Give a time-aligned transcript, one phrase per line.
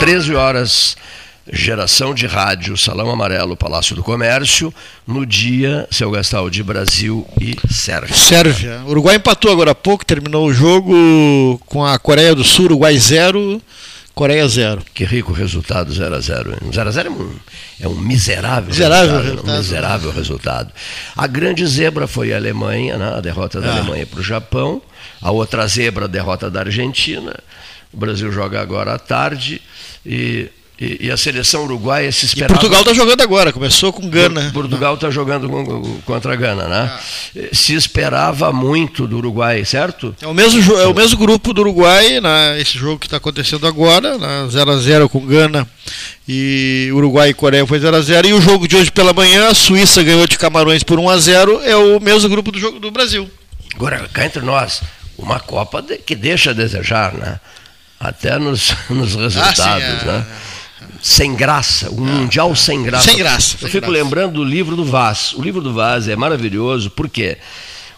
[0.00, 0.96] 13 horas,
[1.52, 4.72] geração de rádio, Salão Amarelo, Palácio do Comércio,
[5.06, 8.16] no dia, seu Gastal, de Brasil e Sérvia.
[8.16, 8.80] Sérvia.
[8.86, 12.96] O Uruguai empatou agora há pouco, terminou o jogo com a Coreia do Sul, Uruguai
[12.98, 13.60] 0.
[14.14, 14.82] Coreia 0.
[14.92, 17.30] Que rico resultado 0 a 0 0 a 0 é um,
[17.80, 19.54] é um miserável, miserável resultado, resultado.
[19.54, 20.72] Um miserável resultado.
[21.16, 23.14] A grande zebra foi a Alemanha, né?
[23.16, 23.76] a derrota da Ah.
[23.78, 24.82] Alemanha para o Japão.
[25.22, 27.34] A outra zebra, a derrota da Argentina.
[27.92, 29.60] O Brasil joga agora à tarde.
[30.06, 30.48] E,
[30.80, 32.54] e, e a seleção uruguaia se E esperava.
[32.54, 34.50] Portugal está jogando agora, começou com Gana.
[34.54, 36.90] Portugal está jogando com- contra a Gana, né?
[36.90, 37.00] Ah.
[37.52, 40.14] Se esperava muito do Uruguai, certo?
[40.22, 43.66] É o mesmo, é o mesmo grupo do Uruguai, né, esse jogo que está acontecendo
[43.66, 44.16] agora,
[44.48, 45.68] 0x0 com Gana
[46.26, 48.26] e Uruguai e Coreia foi 0x0.
[48.28, 51.76] E o jogo de hoje pela manhã, a Suíça ganhou de Camarões por 1x0, é
[51.76, 53.28] o mesmo grupo do jogo do Brasil.
[53.74, 54.80] Agora, cá entre nós,
[55.18, 57.38] uma Copa que deixa a desejar, né?
[58.00, 60.26] Até nos, nos resultados, é, né?
[61.02, 63.10] Sem graça, um mundial sem graça.
[63.10, 63.92] Sem graça, Eu sem fico graça.
[63.92, 65.34] lembrando do livro do Vaz.
[65.34, 67.36] O livro do Vaz é maravilhoso, por quê?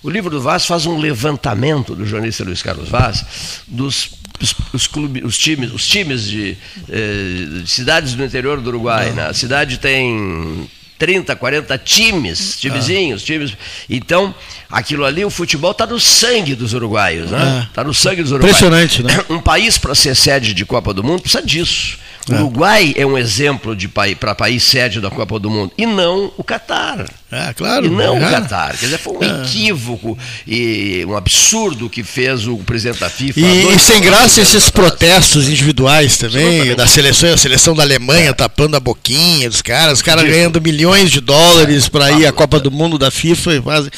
[0.03, 4.11] O livro do Vaz faz um levantamento do jornalista Luiz Carlos Vaz dos
[4.43, 6.57] os, os clubes, os times, os times de,
[6.89, 9.11] eh, de cidades do interior do Uruguai.
[9.13, 9.27] Né?
[9.27, 10.69] A cidade tem
[11.03, 13.57] 30, 40 times, timezinhos, times.
[13.91, 14.33] Então,
[14.71, 17.67] aquilo ali, o futebol está no sangue dos uruguaios, né?
[17.69, 18.57] Está no sangue dos uruguaios.
[18.57, 19.13] Impressionante, né?
[19.29, 21.99] Um país para ser sede de Copa do Mundo precisa disso.
[22.31, 22.37] O É.
[22.37, 26.31] Uruguai é um exemplo de país para país sede da Copa do Mundo e não
[26.37, 27.05] o Catar.
[27.33, 27.87] É, claro.
[27.87, 28.31] E não o é.
[28.31, 28.77] Catar.
[28.77, 29.43] Quer dizer, foi um É.
[29.43, 33.41] equívoco e um absurdo que fez o presidente da FIFA.
[33.41, 38.77] E, e sem graça esses protestos individuais também, da seleção, a seleção da Alemanha tapando
[38.77, 42.71] a boquinha dos caras, os caras ganhando milhões de dólares para ir à Copa do
[42.71, 43.91] Mundo da FIFA e, fazem-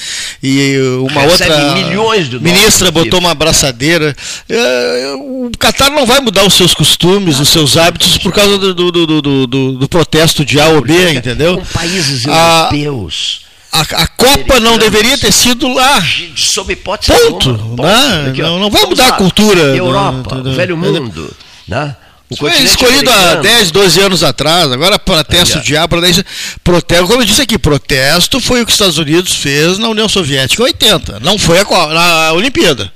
[0.42, 0.76] e
[1.10, 4.14] uma Recebe outra milhões de dólares ministra botou uma abraçadeira.
[4.48, 8.74] É, o Qatar não vai mudar os seus costumes, os seus hábitos por causa do,
[8.74, 8.92] do,
[9.22, 11.58] do, do- protesto de A ou B, entendeu?
[11.58, 13.42] Com países A- europeus.
[13.72, 16.00] A, a Copa não deveria ter sido lá.
[16.36, 17.82] sob hipótese Ponto, alguma.
[17.84, 18.30] né?
[18.30, 18.42] Aqui.
[18.42, 19.14] Não- não vai Vamos mudar lá.
[19.16, 21.34] a cultura, Europa, o velho mundo.
[21.66, 21.96] Né?
[22.30, 23.42] O Foi escolhido há americano.
[23.42, 26.24] 10, 12 anos atrás, agora protesto de A, protesto,
[26.64, 30.08] protesto, como eu disse aqui, protesto foi o que os Estados Unidos fez na União
[30.08, 32.90] Soviética em 80, não foi a, na Olimpíada.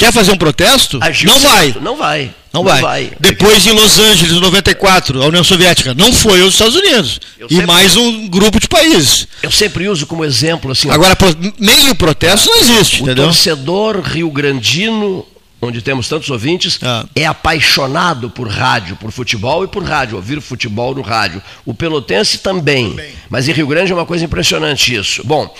[0.00, 0.98] Quer fazer um protesto?
[1.02, 1.52] Agiu não certo.
[1.54, 1.74] vai.
[1.82, 2.34] Não vai.
[2.52, 3.12] Não, vai.
[3.20, 7.20] Depois em Los Angeles, em 94, a União Soviética, não foi os Estados Unidos.
[7.38, 9.28] Eu E sempre- mais um grupo de países.
[9.42, 10.90] Eu sempre uso como exemplo assim.
[10.90, 11.16] Agora,
[11.58, 13.26] meio protesto não existe, o entendeu?
[13.26, 15.24] torcedor rio-grandino,
[15.62, 17.04] onde temos tantos ouvintes, Ah.
[17.14, 21.42] é apaixonado por rádio, por futebol e por rádio, ouvir futebol no rádio.
[21.64, 22.96] O pelotense também.
[23.28, 25.22] Mas em Rio Grande é uma coisa impressionante isso.
[25.24, 25.54] Bom,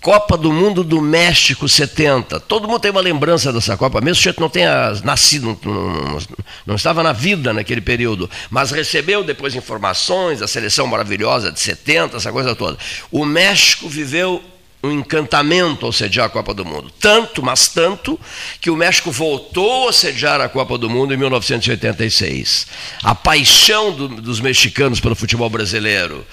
[0.00, 2.38] Copa do Mundo do México 70.
[2.40, 5.72] Todo mundo tem uma lembrança dessa Copa, mesmo que a gente não tenha nascido, não,
[5.74, 6.18] não-
[6.66, 12.16] não estava na vida naquele período, mas recebeu depois informações da seleção maravilhosa de 70,
[12.16, 12.78] essa coisa toda.
[13.10, 14.42] O México viveu
[14.80, 16.88] um encantamento ao sediar a Copa do Mundo.
[17.00, 18.18] Tanto, mas tanto,
[18.60, 22.66] que o México voltou a sediar a Copa do Mundo em 1986.
[23.02, 26.24] A paixão do- dos mexicanos pelo futebol brasileiro.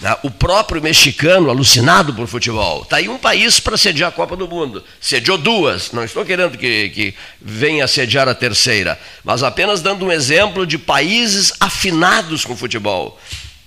[0.00, 0.14] né?
[0.22, 2.82] O próprio mexicano, alucinado por futebol.
[2.82, 4.84] Está aí um país para sediar a Copa do Mundo.
[5.00, 5.90] Sediou duas.
[5.92, 10.76] Não estou querendo que, que venha sediar a terceira, mas apenas dando um exemplo de
[10.76, 13.18] países afinados com futebol.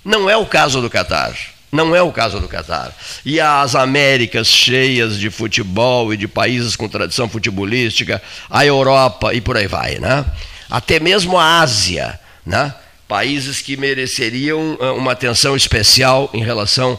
[0.04, 1.34] Não é o caso do Catar.
[1.70, 2.92] Não é o caso do Catar.
[3.24, 9.40] E as Américas cheias de futebol e de países com tradição futebolística, a Europa e
[9.40, 10.24] por aí vai, né?
[10.70, 12.74] Até mesmo a Ásia, né?
[13.06, 16.98] Países que mereceriam ah, uma atenção especial em relação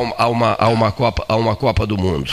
[0.00, 2.30] uma- a uma, a uma Copa, a uma Copa do Mundo.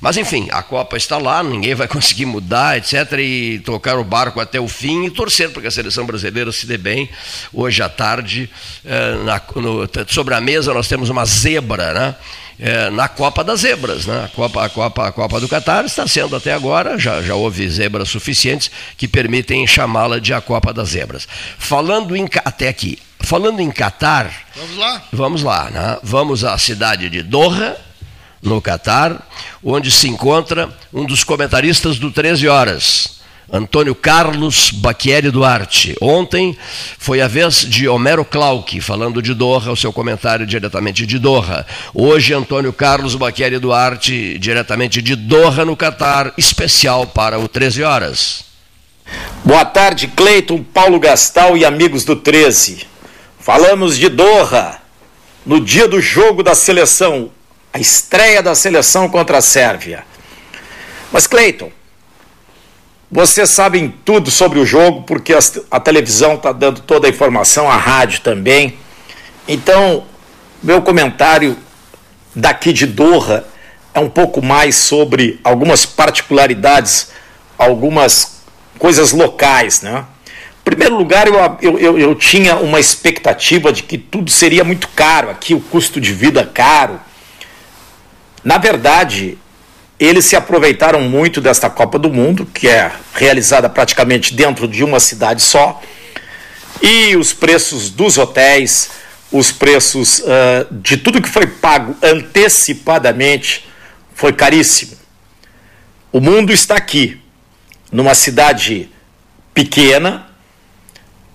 [0.00, 3.12] Mas enfim, a Copa está lá, ninguém vai conseguir mudar, etc.
[3.18, 6.66] E tocar o barco até o fim e torcer para que a seleção brasileira se
[6.66, 7.08] dê bem.
[7.52, 8.48] Hoje à tarde,
[8.84, 12.14] eh, na- no- sobre a mesa, nós temos uma zebra, né?
[12.60, 14.04] Eh, na Copa das Zebras.
[14.06, 14.24] Né?
[14.24, 17.68] A, Copa, a, Copa, a Copa do Catar está sendo até agora, já, já houve
[17.70, 21.28] zebras suficientes que permitem chamá-la de a Copa das Zebras.
[21.56, 22.28] Falando em.
[22.44, 22.98] Até aqui.
[23.20, 24.32] Falando em Catar.
[24.56, 25.02] Vamos lá.
[25.12, 25.98] Vamos lá, né?
[26.02, 27.76] Vamos à cidade de Doha,
[28.42, 29.26] no Catar,
[29.62, 33.18] onde se encontra um dos comentaristas do 13 Horas,
[33.50, 35.96] Antônio Carlos Baquieri Duarte.
[36.02, 36.56] Ontem
[36.98, 41.66] foi a vez de Homero Clauck, falando de Doha, o seu comentário diretamente de Doha.
[41.94, 48.44] Hoje, Antônio Carlos Baquieri Duarte, diretamente de Doha, no Catar, especial para o 13 Horas.
[49.42, 52.86] Boa tarde, Cleiton, Paulo Gastal e amigos do 13.
[53.40, 54.78] Falamos de Doha,
[55.46, 57.30] no dia do jogo da seleção,
[57.72, 60.04] a estreia da seleção contra a Sérvia.
[61.12, 61.70] Mas, Cleiton,
[63.10, 65.32] Vocês sabem tudo sobre o jogo, porque
[65.70, 68.78] a televisão está dando toda a informação, a rádio também.
[69.46, 70.04] Então,
[70.62, 71.56] meu comentário
[72.34, 73.46] daqui de Doha
[73.94, 77.08] é um pouco mais sobre algumas particularidades,
[77.56, 78.42] algumas
[78.78, 79.80] coisas locais.
[79.80, 80.04] Né?
[80.60, 84.86] Em primeiro lugar, eu, eu, eu, eu tinha uma expectativa de que tudo seria muito
[84.88, 87.00] caro, aqui o custo de vida caro.
[88.48, 89.36] Na verdade,
[90.00, 94.98] eles se aproveitaram muito desta Copa do Mundo, que é realizada praticamente dentro de uma
[94.98, 95.82] cidade só,
[96.80, 98.88] e os preços dos hotéis,
[99.30, 103.68] os preços uh, de tudo que foi pago antecipadamente
[104.14, 104.96] foi caríssimo.
[106.10, 107.20] O mundo está aqui,
[107.92, 108.88] numa cidade
[109.52, 110.26] pequena,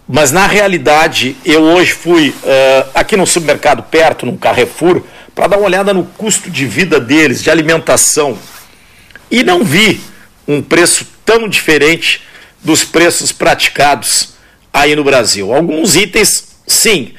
[0.08, 5.58] mas na realidade eu hoje fui uh, aqui no supermercado perto, num Carrefour, para dar
[5.58, 8.38] uma olhada no custo de vida deles, de alimentação
[9.32, 10.02] e não vi
[10.48, 12.22] um preço tão diferente
[12.64, 14.34] dos preços praticados
[14.72, 15.52] aí no Brasil.
[15.54, 17.16] Alguns itens, sim,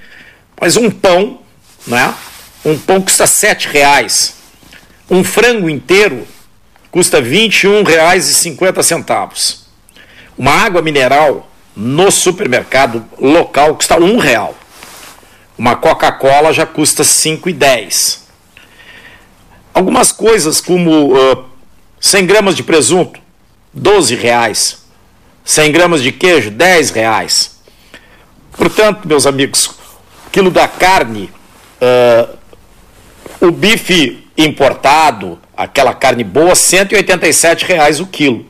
[0.60, 1.40] mas um pão,
[1.86, 2.14] né?
[2.64, 4.36] Um pão custa sete reais.
[5.10, 6.26] Um frango inteiro
[6.90, 9.58] custa R$ 21,50.
[10.38, 14.56] Uma água mineral no supermercado local custa um real.
[15.56, 18.18] Uma Coca-Cola já custa R$ 5,10.
[19.72, 21.44] Algumas coisas como uh,
[22.00, 23.20] 100 gramas de presunto,
[23.72, 24.84] 12 reais.
[25.44, 27.58] 100 gramas de queijo, 10 reais.
[28.52, 29.70] Portanto, meus amigos,
[30.32, 31.30] quilo da carne,
[31.80, 32.36] uh,
[33.40, 38.46] o bife importado, aquela carne boa, 187 reais o quilo.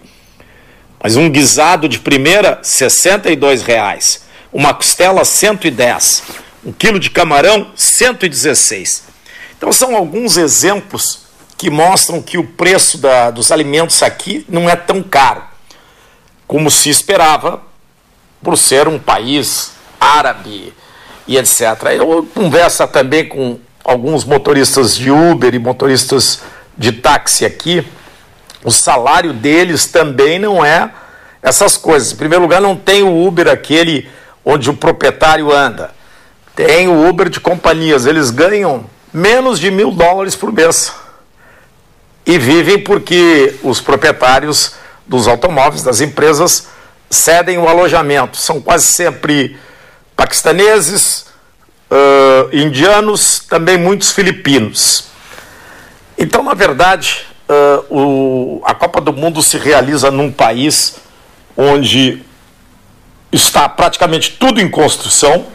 [1.02, 4.24] Mas um guisado de primeira, 62 reais.
[4.52, 6.43] Uma costela, 110.
[6.64, 9.04] Um quilo de camarão, 116.
[9.56, 11.20] Então são alguns exemplos
[11.56, 15.42] que mostram que o preço da, dos alimentos aqui não é tão caro
[16.46, 17.62] como se esperava,
[18.42, 20.72] por ser um país árabe
[21.26, 21.62] e etc.
[21.96, 26.42] Eu converso também com alguns motoristas de Uber e motoristas
[26.76, 27.86] de táxi aqui.
[28.62, 30.90] O salário deles também não é
[31.42, 32.12] essas coisas.
[32.12, 34.08] Em primeiro lugar, não tem o Uber aquele
[34.44, 35.94] onde o proprietário anda.
[36.54, 38.06] Tem o Uber de companhias.
[38.06, 40.92] Eles ganham menos de mil dólares por mês
[42.26, 44.74] e vivem porque os proprietários
[45.06, 46.68] dos automóveis, das empresas,
[47.10, 48.36] cedem o alojamento.
[48.36, 49.56] São quase sempre
[50.16, 51.26] paquistaneses,
[51.90, 55.06] uh, indianos, também muitos filipinos.
[56.16, 60.96] Então, na verdade, uh, o, a Copa do Mundo se realiza num país
[61.56, 62.22] onde
[63.30, 65.46] está praticamente tudo em construção,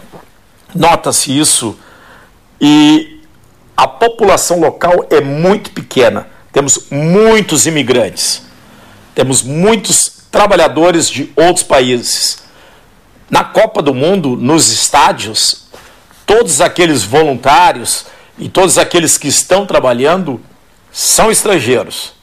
[0.73, 1.77] nota-se isso,
[2.59, 3.21] e
[3.75, 6.27] a população local é muito pequena.
[6.51, 8.43] Temos muitos imigrantes,
[9.15, 12.43] temos muitos trabalhadores de outros países.
[13.29, 15.67] Na Copa do Mundo, nos estádios,
[16.25, 18.05] todos aqueles voluntários
[18.37, 20.41] e todos aqueles que estão trabalhando
[20.91, 22.13] são estrangeiros.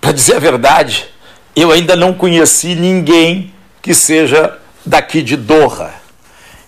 [0.00, 1.06] Para dizer a verdade,
[1.54, 6.01] eu ainda não conheci ninguém que seja daqui de Doha.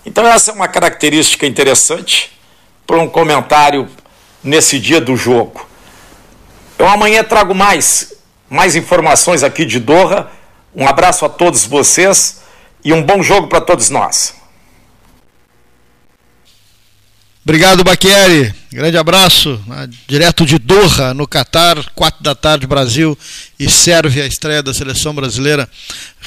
[0.06, 2.38] Então, essa é uma característica interessante
[2.86, 3.88] para um comentário
[4.42, 5.66] nesse dia do jogo.
[6.78, 8.14] Eu amanhã trago mais,
[8.48, 10.30] mais informações aqui de Doha.
[10.74, 12.42] Um abraço a todos vocês
[12.84, 14.34] e um bom jogo para todos nós.
[17.46, 18.54] Obrigado, Baquieri.
[18.72, 19.62] Grande abraço.
[19.66, 23.18] Né, direto de Doha, no Catar, 4 da tarde, Brasil
[23.60, 25.68] e serve a estreia da seleção brasileira.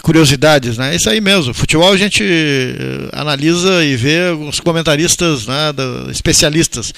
[0.03, 0.93] Curiosidades, né?
[0.93, 1.55] É isso aí mesmo.
[1.55, 5.73] Futebol a gente eh, analisa e vê os comentaristas, né,
[6.11, 6.93] especialistas.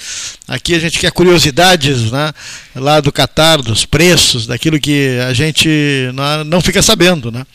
[0.46, 2.30] Aqui a gente quer curiosidades né,
[2.76, 5.66] lá do Catar, dos preços, daquilo que a gente
[6.12, 7.32] não, não fica sabendo.
[7.32, 7.46] Né?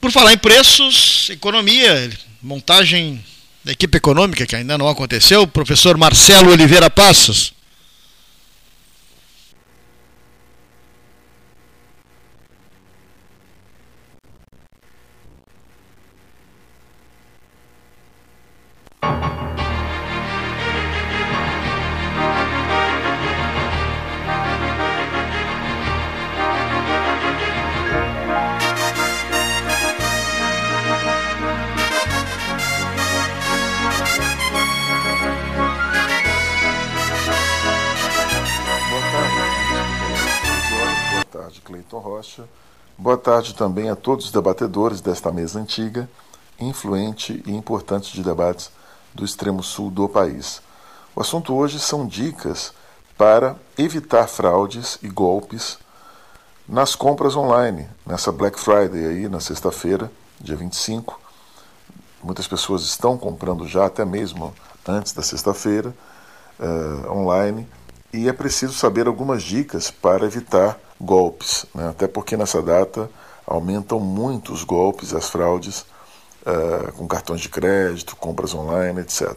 [0.00, 2.10] Por falar em preços, economia,
[2.42, 3.22] montagem
[3.64, 7.53] da equipe econômica, que ainda não aconteceu, o professor Marcelo Oliveira Passos.
[42.96, 46.08] Boa tarde também a todos os debatedores desta mesa antiga,
[46.58, 48.70] influente e importante de debates
[49.12, 50.62] do extremo sul do país.
[51.14, 52.72] O assunto hoje são dicas
[53.16, 55.78] para evitar fraudes e golpes
[56.68, 60.10] nas compras online, nessa Black Friday aí, na sexta-feira,
[60.40, 61.20] dia 25.
[62.22, 64.54] Muitas pessoas estão comprando já, até mesmo
[64.88, 65.94] antes da sexta-feira,
[66.58, 67.68] uh, online.
[68.14, 71.88] E é preciso saber algumas dicas para evitar golpes, né?
[71.88, 73.10] até porque nessa data
[73.44, 75.80] aumentam muito os golpes, as fraudes
[76.46, 79.36] uh, com cartões de crédito, compras online, etc.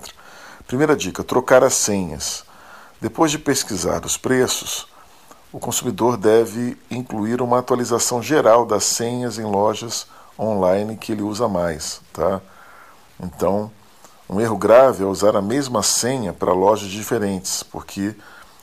[0.68, 2.46] Primeira dica: trocar as senhas.
[3.02, 4.88] Depois de pesquisar os preços,
[5.52, 10.06] o consumidor deve incluir uma atualização geral das senhas em lojas
[10.38, 12.00] online que ele usa mais.
[12.14, 12.40] Tá?
[13.20, 13.72] Então,
[14.30, 18.16] um erro grave é usar a mesma senha para lojas diferentes, porque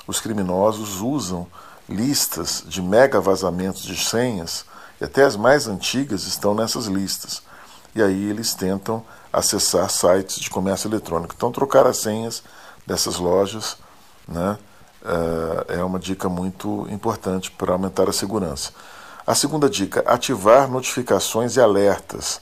[0.06, 1.46] os criminosos usam
[1.88, 4.64] listas de mega vazamentos de senhas
[5.00, 7.42] e até as mais antigas estão nessas listas.
[7.94, 11.34] E aí eles tentam acessar sites de comércio eletrônico.
[11.36, 12.42] Então, trocar as senhas
[12.86, 13.76] dessas lojas
[14.26, 14.58] né,
[15.68, 18.72] é uma dica muito importante para aumentar a segurança.
[19.26, 22.40] A segunda dica: ativar notificações e alertas.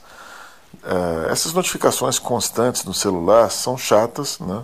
[0.83, 4.63] Uh, essas notificações constantes no celular são chatas, né?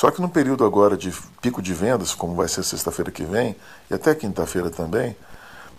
[0.00, 3.54] Só que no período agora de pico de vendas, como vai ser sexta-feira que vem,
[3.90, 5.14] e até quinta-feira também,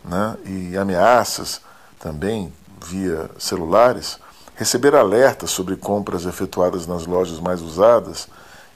[0.06, 0.38] né?
[0.46, 1.60] e ameaças
[2.00, 2.54] também
[2.86, 4.20] via celulares,
[4.54, 8.28] receber alertas sobre compras efetuadas nas lojas mais usadas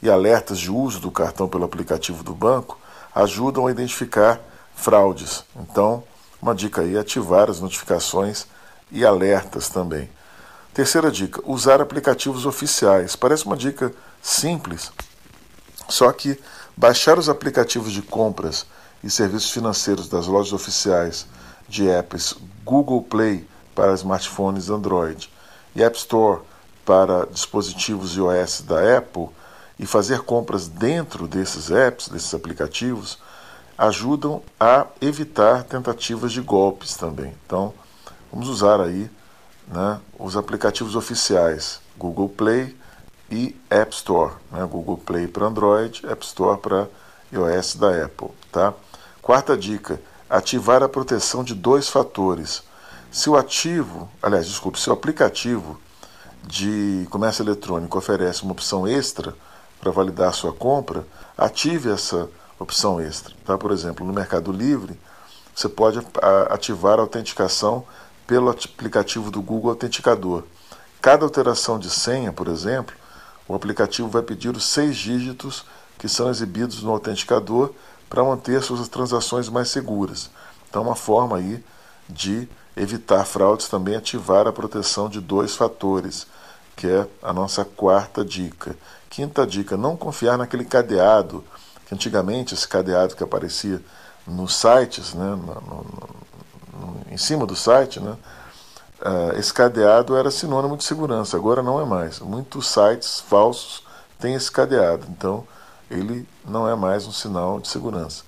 [0.02, 2.80] e alertas de uso do cartão pelo aplicativo do banco
[3.14, 4.40] ajudam a identificar
[4.76, 5.44] fraudes.
[5.58, 6.04] Então,
[6.42, 8.48] uma dica aí é ativar as notificações
[8.92, 10.10] e alertas também.
[10.74, 13.16] Terceira dica: usar aplicativos oficiais.
[13.16, 14.92] Parece uma dica simples,
[15.88, 16.40] só que
[16.76, 18.66] baixar os aplicativos de compras
[19.04, 21.28] e serviços financeiros das lojas oficiais
[21.68, 25.30] de apps Google Play para smartphones Android
[25.76, 26.42] e App Store
[26.86, 29.30] para dispositivos iOS da Apple
[29.78, 33.20] e fazer compras dentro desses apps, desses aplicativos,
[33.78, 37.34] ajudam a evitar tentativas de golpes também.
[37.46, 37.74] Então,
[38.32, 39.10] vamos usar aí
[39.68, 42.76] né, os aplicativos oficiais Google Play
[43.30, 44.34] e App Store.
[44.52, 46.88] Né, Google Play para Android, App Store para
[47.32, 48.30] iOS da Apple.
[48.52, 48.74] Tá?
[49.22, 52.64] Quarta dica: ativar a proteção de dois fatores.
[53.12, 55.80] Se o ativo, aliás, desculpe, se o aplicativo
[56.44, 59.34] de comércio eletrônico oferece uma opção extra
[59.80, 61.06] para validar sua compra,
[61.38, 62.30] ative essa
[62.60, 63.34] opção extra.
[63.46, 63.58] Tá?
[63.58, 65.00] Por exemplo, no Mercado Livre,
[65.56, 66.00] você pode
[66.50, 67.86] ativar a autenticação
[68.28, 70.44] pelo aplicativo do Google Autenticador.
[71.02, 72.96] Cada alteração de senha, por exemplo,
[73.48, 75.66] o aplicativo vai pedir os seis dígitos
[75.98, 77.72] que são exibidos no autenticador
[78.10, 80.30] para manter suas transações mais seguras.
[80.70, 81.64] Então, uma forma aí
[82.10, 86.28] de evitar fraudes também ativar a proteção de dois fatores,
[86.76, 88.76] que é a nossa quarta dica.
[89.10, 91.44] Quinta dica: não confiar naquele cadeado,
[91.86, 93.82] que antigamente esse cadeado que aparecia
[94.28, 96.10] nos sites, né, no, no,
[96.74, 98.16] no, em cima do site, né,
[99.06, 102.20] uh, esse cadeado era sinônimo de segurança, agora não é mais.
[102.20, 103.84] Muitos sites falsos
[104.20, 105.48] têm esse cadeado, então
[105.90, 108.24] ele não é mais um sinal de segurança.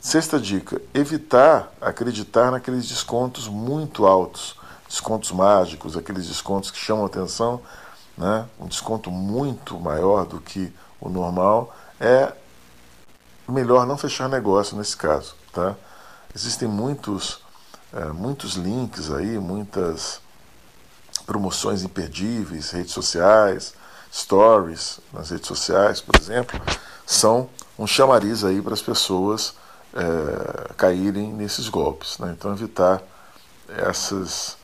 [0.00, 4.56] Sexta dica: evitar acreditar naqueles descontos muito altos,
[4.88, 7.60] descontos mágicos, aqueles descontos que chamam atenção,
[8.16, 8.46] né?
[8.60, 12.32] um desconto muito maior do que o normal, é
[13.48, 15.34] melhor não fechar negócio nesse caso.
[15.52, 15.74] Tá?
[16.34, 17.40] Existem muitos,
[17.92, 20.20] é, muitos links aí, muitas
[21.26, 23.74] promoções imperdíveis, redes sociais,
[24.12, 26.60] stories nas redes sociais, por exemplo,
[27.04, 29.54] são um chamariz aí para as pessoas
[29.94, 32.18] é, caírem nesses golpes.
[32.18, 32.34] Né?
[32.36, 33.02] Então, evitar
[33.68, 34.56] essas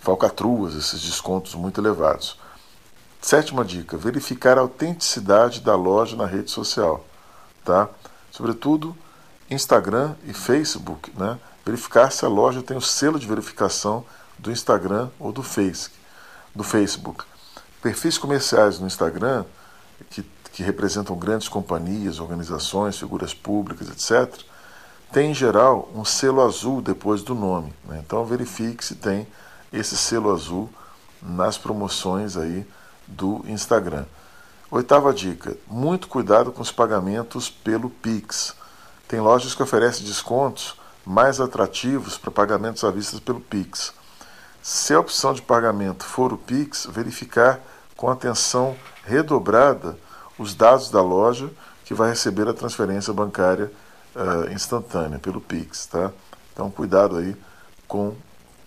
[0.00, 2.38] falcatruas, esses descontos muito elevados.
[3.20, 7.04] Sétima dica: verificar a autenticidade da loja na rede social.
[7.64, 7.88] Tá?
[8.30, 8.96] Sobretudo
[9.50, 11.12] Instagram e Facebook.
[11.16, 11.38] Né?
[11.66, 14.04] Verificar se a loja tem o selo de verificação
[14.38, 15.90] do Instagram ou do, face,
[16.54, 17.24] do Facebook.
[17.82, 19.44] Perfis comerciais no Instagram,
[20.08, 24.44] que, que representam grandes companhias, organizações, figuras públicas, etc.,
[25.12, 27.74] tem em geral um selo azul depois do nome.
[27.84, 28.00] Né?
[28.04, 29.26] Então verifique se tem
[29.72, 30.70] esse selo azul
[31.20, 32.64] nas promoções aí
[33.08, 34.04] do Instagram.
[34.70, 38.54] Oitava dica: muito cuidado com os pagamentos pelo Pix.
[39.08, 43.94] Tem lojas que oferecem descontos mais atrativos para pagamentos à vista pelo Pix.
[44.60, 47.60] Se a opção de pagamento for o Pix, verificar
[47.96, 49.96] com atenção redobrada
[50.36, 51.48] os dados da loja
[51.84, 53.70] que vai receber a transferência bancária
[54.16, 55.86] uh, instantânea pelo Pix.
[55.86, 56.10] Tá?
[56.52, 57.36] Então, cuidado aí
[57.86, 58.12] com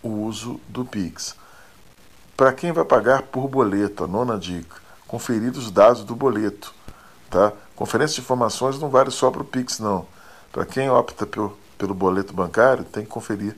[0.01, 1.35] o uso do Pix.
[2.37, 6.73] Para quem vai pagar por boleto, a nona dica, conferir os dados do boleto.
[7.29, 7.51] Tá?
[7.75, 10.07] Conferência de informações não vale só para o Pix, não.
[10.53, 13.55] Para quem opta por, pelo boleto bancário, tem que conferir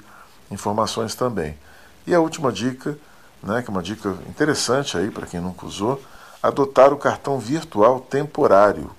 [0.52, 1.58] informações também.
[2.06, 2.98] E a última dica,
[3.42, 6.02] né, que é uma dica interessante aí para quem nunca usou,
[6.42, 8.92] adotar o cartão virtual temporário.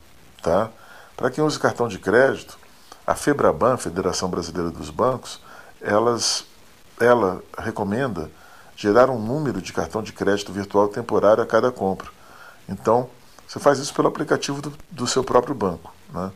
[0.42, 0.68] Tá?
[1.16, 2.58] Para quem usa cartão de crédito,
[3.06, 5.40] a FEBRABAN, Federação Brasileira dos Bancos,
[5.80, 6.44] elas,
[7.00, 8.28] ela recomenda
[8.76, 12.08] gerar um número de cartão de crédito virtual temporário a cada compra.
[12.68, 13.08] Então,
[13.46, 15.92] você faz isso pelo aplicativo do, do seu próprio banco.
[16.12, 16.32] Né?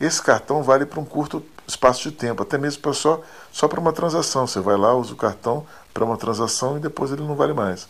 [0.00, 3.20] Esse cartão vale para um curto espaço de tempo, até mesmo para só,
[3.52, 4.46] só para uma transação.
[4.46, 7.88] Você vai lá, usa o cartão para uma transação e depois ele não vale mais.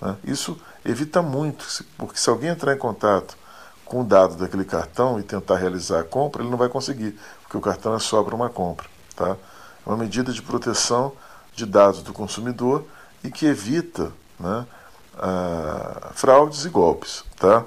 [0.00, 0.16] Né?
[0.24, 3.36] Isso evita muito, porque se alguém entrar em contato
[3.84, 7.56] com o dado daquele cartão e tentar realizar a compra, ele não vai conseguir, porque
[7.56, 8.86] o cartão é só para uma compra.
[9.16, 9.30] Tá?
[9.30, 11.12] É uma medida de proteção
[11.54, 12.84] de dados do consumidor
[13.24, 14.64] e que evita né,
[16.14, 17.24] fraudes e golpes.
[17.36, 17.64] Tá?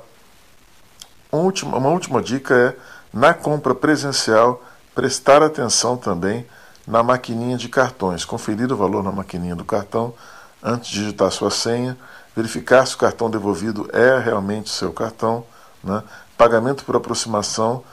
[1.31, 2.75] Uma última, uma última dica é,
[3.11, 4.63] na compra presencial,
[4.93, 6.45] prestar atenção também
[6.87, 10.13] na maquininha de cartões, conferir o valor na maquininha do cartão
[10.61, 11.97] antes de digitar sua senha,
[12.35, 15.45] verificar se o cartão devolvido é realmente seu cartão,
[15.83, 16.03] né?
[16.37, 17.83] pagamento por aproximação,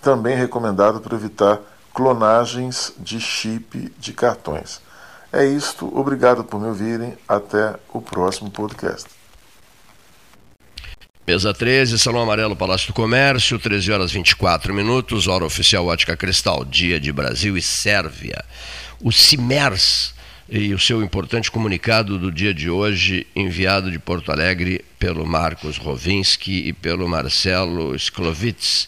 [0.00, 1.60] também recomendado para evitar
[1.94, 4.80] clonagens de chip de cartões.
[5.32, 9.08] É isto, obrigado por me ouvirem, até o próximo podcast.
[11.26, 16.64] Mesa 13, Salão Amarelo, Palácio do Comércio, 13 horas 24 minutos, hora oficial Ótica Cristal,
[16.64, 18.44] dia de Brasil e Sérvia.
[19.02, 20.14] O CIMERS
[20.48, 25.78] e o seu importante comunicado do dia de hoje, enviado de Porto Alegre pelo Marcos
[25.78, 28.86] Rovinski e pelo Marcelo Sklovitz,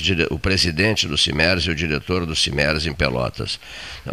[0.00, 0.28] dire...
[0.30, 3.58] o presidente do CIMERS e o diretor do CIMERS em Pelotas.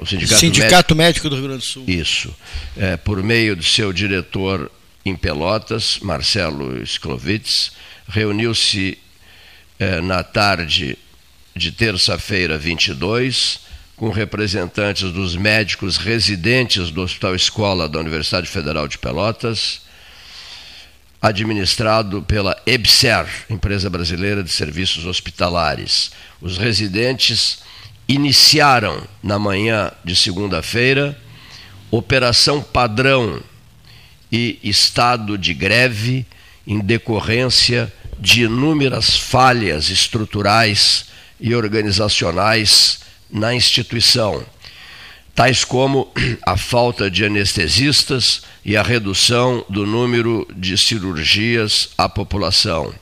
[0.02, 0.96] O Sindicato, Sindicato Médico...
[0.96, 1.84] Médico do Rio Grande do Sul.
[1.88, 2.36] Isso.
[2.76, 4.72] É, por meio do seu diretor
[5.06, 7.72] em Pelotas, Marcelo Sklovitz,
[8.08, 8.98] reuniu-se
[9.80, 10.98] é, na tarde
[11.56, 13.60] de terça-feira 22
[13.96, 19.82] com representantes dos médicos residentes do Hospital Escola da Universidade Federal de Pelotas,
[21.22, 26.12] administrado pela EBSER, Empresa Brasileira de Serviços Hospitalares.
[26.42, 27.60] Os residentes
[28.08, 31.16] iniciaram na manhã de segunda-feira
[31.92, 33.44] operação padrão
[34.32, 36.26] e estado de greve
[36.66, 41.08] em decorrência de inúmeras falhas estruturais
[41.40, 44.46] e organizacionais na instituição,
[45.34, 46.12] tais como
[46.46, 52.94] a falta de anestesistas e a redução do número de cirurgias à população.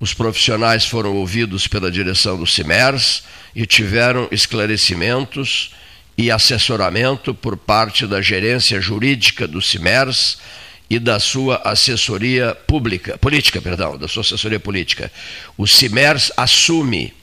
[0.00, 3.22] Os profissionais foram ouvidos pela direção do CIMERS
[3.54, 5.74] e tiveram esclarecimentos
[6.20, 10.36] e assessoramento por parte da gerência jurídica do CIMERS
[10.90, 15.10] e da sua assessoria pública, política, perdão, da sua assessoria política.
[15.56, 17.14] O CIMERS assume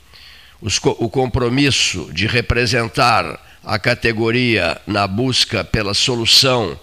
[0.60, 6.80] os, o compromisso de representar a categoria na busca pela solução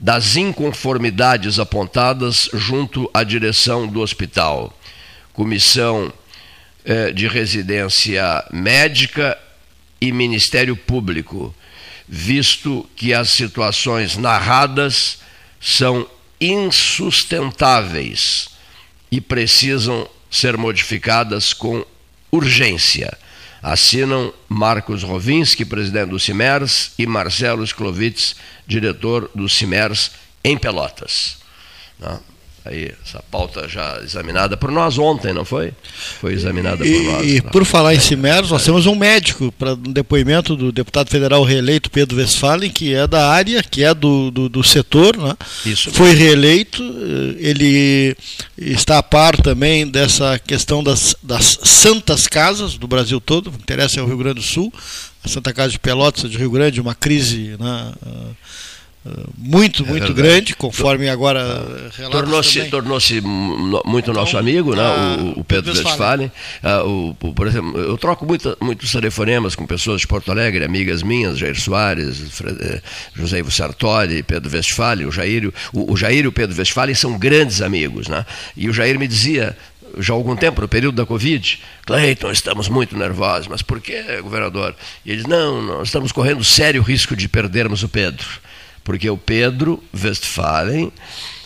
[0.00, 4.72] das inconformidades apontadas junto à direção do hospital.
[5.32, 6.12] Comissão
[6.84, 9.36] eh, de Residência Médica
[10.00, 11.52] e Ministério Público,
[12.08, 15.18] visto que as situações narradas
[15.60, 16.08] são
[16.40, 18.48] insustentáveis
[19.10, 21.84] e precisam ser modificadas com
[22.32, 23.18] urgência.
[23.62, 28.34] Assinam Marcos Rovinski, presidente do CIMERS, e Marcelo Sklovitz,
[28.66, 31.36] diretor do CIMERS em Pelotas.
[31.98, 32.18] Né?
[32.64, 35.72] Aí, essa pauta já examinada por nós ontem, não foi?
[36.20, 37.26] Foi examinada e, por nós.
[37.26, 41.42] E por falar em CIMERS, nós temos um médico para um depoimento do deputado federal
[41.42, 45.34] reeleito Pedro Westphalen, que é da área, que é do, do, do setor, né?
[45.64, 46.82] Isso foi reeleito,
[47.38, 48.14] ele
[48.58, 54.02] está a par também dessa questão das, das santas casas do Brasil todo, interessa é
[54.02, 54.72] o Rio Grande do Sul,
[55.24, 57.92] a Santa Casa de Pelotas de Rio Grande, uma crise né,
[59.38, 62.98] muito, é muito grande, conforme agora Tornou-se tornou
[63.86, 64.82] muito nosso então, amigo, né?
[65.36, 66.30] o, o Pedro Westphalen.
[66.62, 70.64] Uh, o, o, por exemplo, eu troco muita, muitos telefonemas com pessoas de Porto Alegre,
[70.64, 72.82] amigas minhas, Jair Soares, Fred, eh,
[73.14, 77.18] José Ivo Sartori, Pedro Westphalen, o Jair, o, o Jair e o Pedro Westphalen são
[77.18, 78.06] grandes amigos.
[78.06, 78.26] Né?
[78.54, 79.56] E o Jair me dizia,
[79.96, 84.20] já há algum tempo, no período da Covid, Cleiton, estamos muito nervosos, mas por que,
[84.20, 84.76] governador?
[85.06, 88.28] E eles, não, nós estamos correndo sério risco de perdermos o Pedro
[88.84, 90.92] porque o Pedro Westphalen,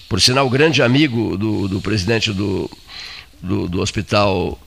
[0.08, 2.70] por sinal grande amigo do, do presidente do,
[3.42, 4.58] do, do hospital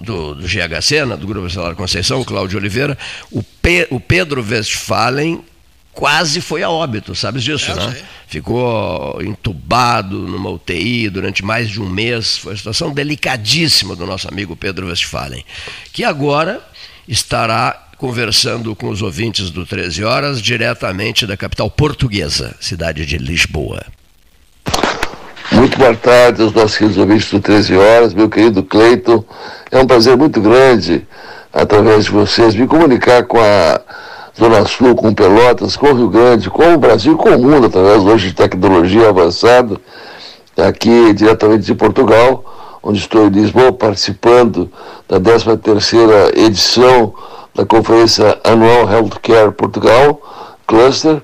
[0.00, 2.98] do, do, GHC, né, do Grupo Hospitalar Conceição, Cláudio Oliveira,
[3.30, 5.42] o, Pe, o Pedro Westphalen
[5.92, 8.02] quase foi a óbito, sabes disso, é, né?
[8.28, 12.36] Ficou entubado numa UTI durante mais de um mês.
[12.36, 15.44] Foi uma situação delicadíssima do nosso amigo Pedro Westphalen,
[15.92, 16.62] que agora
[17.08, 23.82] estará conversando com os ouvintes do 13 Horas, diretamente da capital portuguesa, cidade de Lisboa.
[25.50, 29.24] Muito boa tarde aos nossos queridos ouvintes do 13 Horas, meu querido Cleiton.
[29.72, 31.04] É um prazer muito grande,
[31.52, 33.80] através de vocês, me comunicar com a
[34.38, 38.04] Zona Sul, com Pelotas, com o Rio Grande, com o Brasil, com o mundo, através
[38.04, 39.76] hoje de tecnologia avançada,
[40.56, 44.70] aqui diretamente de Portugal, onde estou em Lisboa participando
[45.08, 47.12] da 13ª edição
[47.58, 50.22] da Conferência Anual Healthcare Portugal,
[50.64, 51.20] Cluster.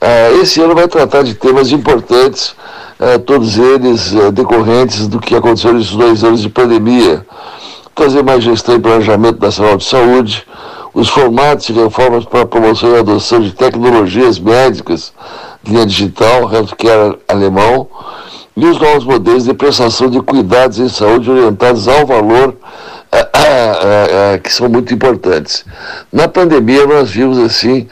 [0.00, 2.56] Ah, esse ano vai tratar de temas importantes,
[2.98, 7.26] ah, todos eles ah, decorrentes do que aconteceu nesses dois anos de pandemia.
[7.94, 10.46] Trazer mais gestão e planejamento nacional de saúde,
[10.94, 15.12] os formatos e reformas para a promoção e adoção de tecnologias médicas,
[15.66, 17.88] linha digital, healthcare alemão,
[18.56, 22.54] e os novos modelos de prestação de cuidados em saúde orientados ao valor
[24.42, 25.64] que são muito importantes.
[26.12, 27.88] Na pandemia nós vimos assim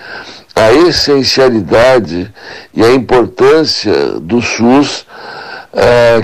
[0.54, 2.32] a essencialidade
[2.74, 5.06] e a importância do SUS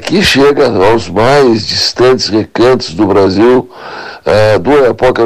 [0.04, 3.70] que chega aos mais distantes recantos do Brasil,
[4.60, 5.22] do Oiapoque.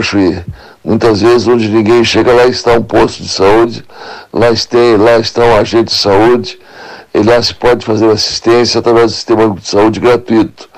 [0.84, 3.84] Muitas vezes onde ninguém chega, lá está um posto de saúde,
[4.32, 6.58] lá, está, lá está um agente de saúde,
[7.14, 10.68] e lá se pode fazer assistência através do sistema de saúde gratuito.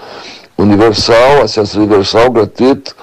[0.56, 2.94] Universal, acesso universal, gratuito,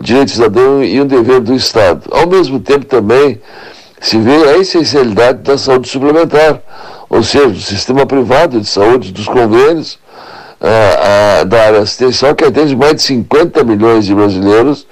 [0.00, 2.02] direito cidadão e um dever do Estado.
[2.10, 3.40] Ao mesmo tempo também
[4.00, 6.60] se vê a essencialidade da saúde suplementar,
[7.08, 9.98] ou seja, do sistema privado de saúde, dos convênios,
[10.60, 14.86] a, a, da área assistencial, que atende mais de 50 milhões de brasileiros,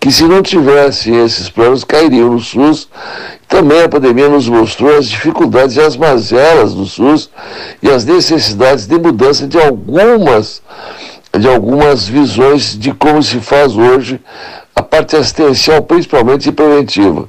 [0.00, 2.88] que se não tivessem esses planos cairiam no SUS.
[3.46, 7.30] Também a pandemia nos mostrou as dificuldades e as mazelas do SUS
[7.82, 10.62] e as necessidades de mudança de algumas,
[11.38, 14.20] de algumas visões de como se faz hoje
[14.74, 17.28] a parte assistencial, principalmente e preventiva.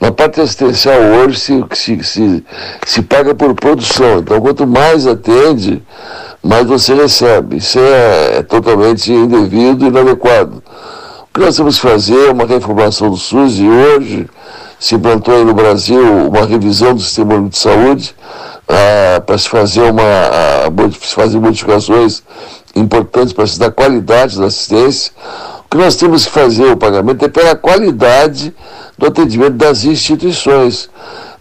[0.00, 2.44] Na parte assistencial hoje se, se, se,
[2.86, 5.82] se paga por produção, então quanto mais atende,
[6.42, 7.56] mais você recebe.
[7.56, 10.62] Isso é, é totalmente indevido e inadequado.
[11.22, 14.26] O que nós temos que fazer é uma reformação do SUS e hoje
[14.78, 18.14] se implantou aí no Brasil uma revisão do sistema de saúde
[18.66, 22.22] ah, para se fazer uma ah, fazer modificações
[22.80, 25.12] importantes para dar qualidade da assistência.
[25.64, 28.54] O que nós temos que fazer o pagamento é pela qualidade
[28.98, 30.90] do atendimento das instituições.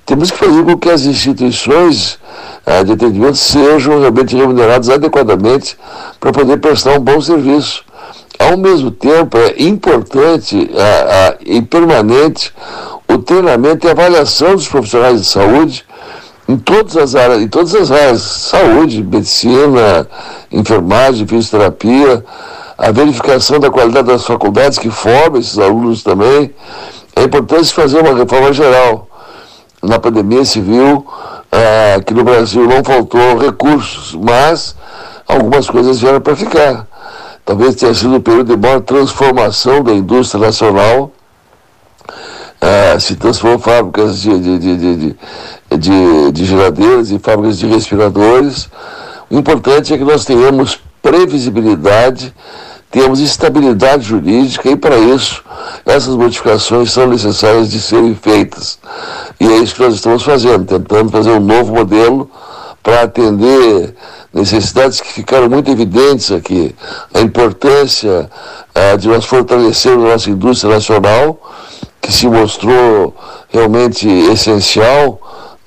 [0.06, 2.20] Temos que fazer com que as instituições
[2.66, 5.78] ah, de atendimento sejam realmente remuneradas adequadamente
[6.20, 7.84] para poder prestar um bom serviço.
[8.38, 12.54] Ao mesmo tempo, é importante a, a, e permanente
[13.08, 15.84] o treinamento e avaliação dos profissionais de saúde
[16.50, 20.08] em todas as áreas, em todas as áreas, saúde, medicina,
[20.52, 22.26] enfermagem, fisioterapia,
[22.78, 26.54] a verificação da qualidade das faculdades que formam esses alunos também.
[27.16, 29.08] É importante fazer uma reforma geral.
[29.84, 31.06] Na pandemia se viu
[31.52, 34.76] ah, que no Brasil não faltou recursos, mas
[35.28, 36.90] algumas coisas vieram para ficar
[37.50, 41.12] talvez tenha sido o período de maior transformação da indústria nacional.
[42.62, 45.16] Ah, se transformou fábricas de, de, de, de,
[45.78, 48.70] de geladeiras e fábricas de respiradores.
[49.30, 52.34] O importante é que nós tenhamos previsibilidade,
[52.92, 55.44] temos estabilidade jurídica e para isso
[55.86, 58.80] essas modificações são necessárias de serem feitas.
[59.40, 62.30] E é isso que nós estamos fazendo, tentando fazer um novo modelo
[62.82, 63.96] para atender
[64.34, 66.76] necessidades que ficaram muito evidentes aqui.
[67.14, 68.30] A importância
[68.76, 71.40] uh, de nós fortalecermos a nossa indústria nacional,
[72.02, 73.16] que se mostrou
[73.50, 75.20] realmente essencial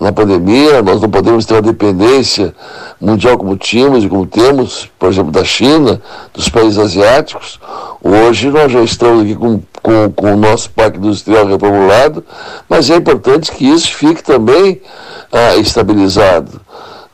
[0.03, 0.83] na pandemia.
[0.83, 2.55] Nós não podemos ter uma dependência
[3.01, 6.03] mundial como tínhamos e como temos, por exemplo, da China,
[6.35, 7.61] dos países asiáticos.
[8.03, 12.25] Hoje nós já estamos aqui com, com, com o nosso parque industrial reformulado,
[12.69, 14.81] mas é importante que isso fique também
[15.33, 16.61] uh, estabilizado.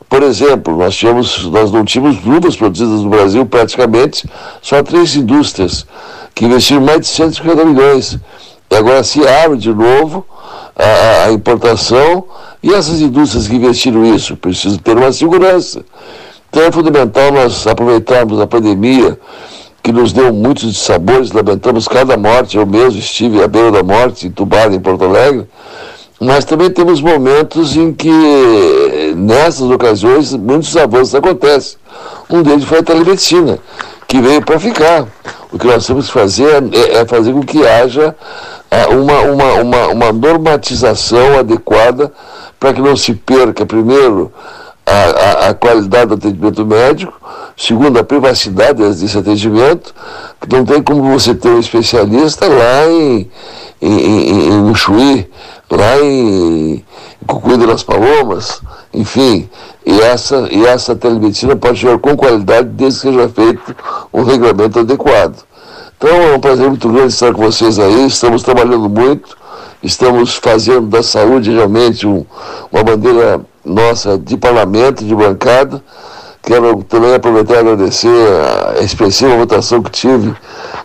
[0.09, 4.27] Por exemplo, nós, tínhamos, nós não tínhamos luvas produzidas no Brasil praticamente,
[4.63, 5.87] só três indústrias
[6.35, 8.19] que investiram mais de 150 milhões.
[8.79, 10.25] Agora se abre de novo
[10.77, 12.25] a, a importação
[12.63, 15.85] e essas indústrias que investiram isso precisam ter uma segurança.
[16.49, 19.19] Então é fundamental nós aproveitarmos a pandemia
[19.83, 24.29] que nos deu muitos sabores, lamentamos cada morte, eu mesmo estive à beira da morte,
[24.29, 25.47] entubado em Porto Alegre,
[26.21, 31.79] mas também temos momentos em que, nessas ocasiões, muitos avanços acontecem.
[32.31, 33.59] Um deles foi a telemedicina,
[34.09, 35.07] que veio para ficar.
[35.53, 38.17] O que nós temos que fazer é, é fazer com que haja
[38.71, 42.11] ah, uma, uma, uma, uma normatização adequada
[42.59, 44.33] para que não se perca, primeiro,
[44.85, 47.13] a, a, a, qualidade do atendimento médico,
[47.57, 49.95] segundo, a privacidade desse atendimento,
[50.41, 53.31] que não tem como você ter um especialista lá em,
[53.81, 55.29] em, em, em
[55.71, 56.85] lá em, em
[57.27, 59.49] Cucuí das Palomas, enfim,
[59.85, 63.77] e essa, e essa telemedicina pode chegar com qualidade desde que seja feito
[64.13, 65.37] um regulamento adequado.
[65.97, 69.37] Então é um prazer muito grande estar com vocês aí, estamos trabalhando muito,
[69.83, 72.25] estamos fazendo da saúde realmente um,
[72.71, 75.83] uma bandeira nossa de parlamento, de bancada.
[76.41, 78.09] Quero também aproveitar e agradecer
[78.79, 80.35] a expressiva votação que tive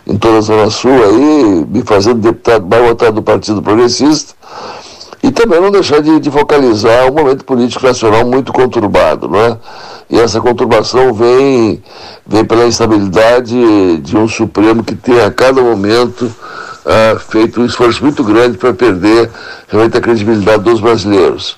[0.06, 4.34] em toda a Zona Sul aí, me fazendo deputado mais votado do Partido Progressista.
[5.24, 9.56] E também não deixar de, de, focalizar um momento político nacional muito conturbado, não é?
[10.10, 11.82] E essa conturbação vem,
[12.26, 16.30] vem pela instabilidade de um Supremo que tem a cada momento
[16.84, 19.30] ah, feito um esforço muito grande para perder
[19.66, 21.56] realmente a credibilidade dos brasileiros.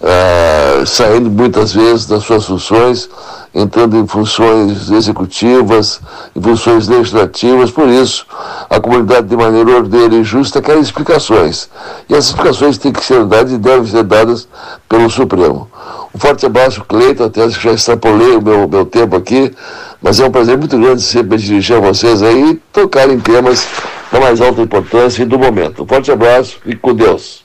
[0.00, 3.10] Ah, saindo muitas vezes das suas funções,
[3.52, 6.00] entrando em funções executivas,
[6.36, 8.24] em funções legislativas, por isso
[8.70, 11.68] a comunidade de maneira ordeira e justa quer explicações.
[12.08, 14.46] E essas explicações têm que ser dadas e devem ser dadas
[14.88, 15.68] pelo Supremo.
[16.14, 19.52] Um forte abraço, Cleiton, até acho que já extrapolei o meu, meu tempo aqui,
[20.00, 23.66] mas é um prazer muito grande sempre dirigir a vocês aí e tocar em temas
[24.12, 25.82] da mais alta importância e do momento.
[25.82, 27.44] Um forte abraço e com Deus.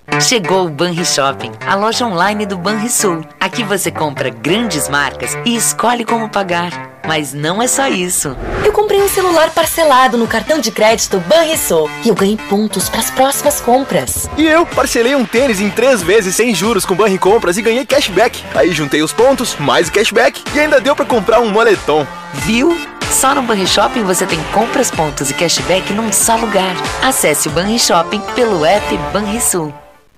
[0.19, 3.25] Chegou o Banri Shopping, a loja online do Banrisul.
[3.39, 6.71] Aqui você compra grandes marcas e escolhe como pagar.
[7.07, 8.35] Mas não é só isso.
[8.63, 12.99] Eu comprei um celular parcelado no cartão de crédito Banrisul e eu ganhei pontos para
[12.99, 14.29] as próximas compras.
[14.37, 17.85] E eu parcelei um tênis em três vezes sem juros com Banri Compras e ganhei
[17.85, 18.43] cashback.
[18.53, 22.05] Aí juntei os pontos, mais o cashback e ainda deu para comprar um moletom.
[22.33, 22.77] Viu?
[23.09, 26.75] Só no Banrishopping você tem compras, pontos e cashback num só lugar.
[27.01, 29.73] Acesse o Banrishopping pelo app Banrisul.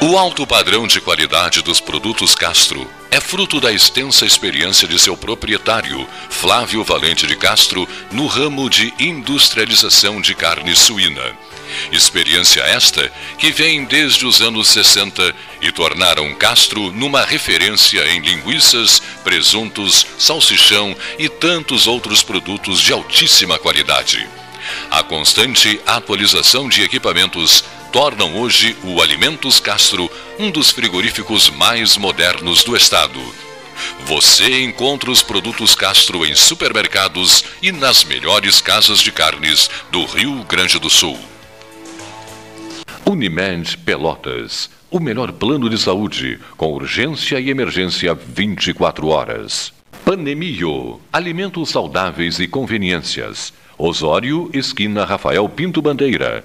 [0.00, 5.16] O alto padrão de qualidade dos produtos Castro é fruto da extensa experiência de seu
[5.16, 11.36] proprietário, Flávio Valente de Castro, no ramo de industrialização de carne suína.
[11.90, 19.02] Experiência esta que vem desde os anos 60 e tornaram Castro numa referência em linguiças,
[19.24, 24.28] presuntos, salsichão e tantos outros produtos de altíssima qualidade.
[24.90, 32.62] A constante atualização de equipamentos tornam hoje o Alimentos Castro um dos frigoríficos mais modernos
[32.62, 33.20] do estado.
[34.04, 40.44] Você encontra os produtos Castro em supermercados e nas melhores casas de carnes do Rio
[40.44, 41.18] Grande do Sul.
[43.06, 49.72] Unimed Pelotas, o melhor plano de saúde, com urgência e emergência 24 horas.
[50.04, 53.52] Panemio, alimentos saudáveis e conveniências.
[53.78, 56.44] Osório, esquina Rafael Pinto Bandeira.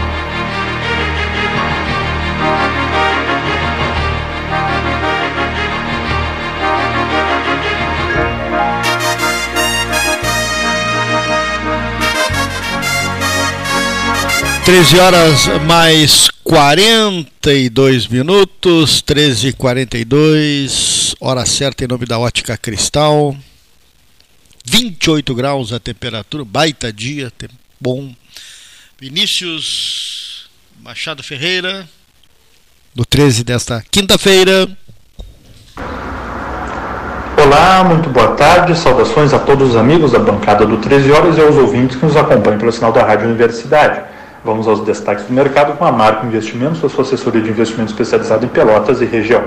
[14.63, 23.35] Treze horas mais 42 minutos, 13 e 42 hora certa em nome da Ótica Cristal.
[24.63, 27.33] 28 graus a temperatura, baita dia,
[27.79, 28.13] bom.
[28.99, 30.47] Vinícius
[30.83, 31.89] Machado Ferreira,
[32.95, 34.69] no 13 desta quinta-feira.
[37.43, 41.41] Olá, muito boa tarde, saudações a todos os amigos da bancada do 13 Horas e
[41.41, 44.10] aos ouvintes que nos acompanham pelo sinal da Rádio Universidade.
[44.43, 48.47] Vamos aos destaques do mercado com a Marco Investimentos, sua assessoria de investimento especializada em
[48.47, 49.43] Pelotas e região.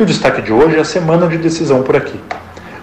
[0.00, 2.18] E o destaque de hoje é a semana de decisão por aqui.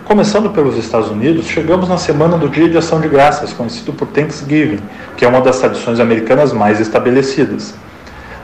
[0.05, 4.07] Começando pelos Estados Unidos, chegamos na semana do Dia de Ação de Graças, conhecido por
[4.09, 4.79] Thanksgiving,
[5.17, 7.73] que é uma das tradições americanas mais estabelecidas.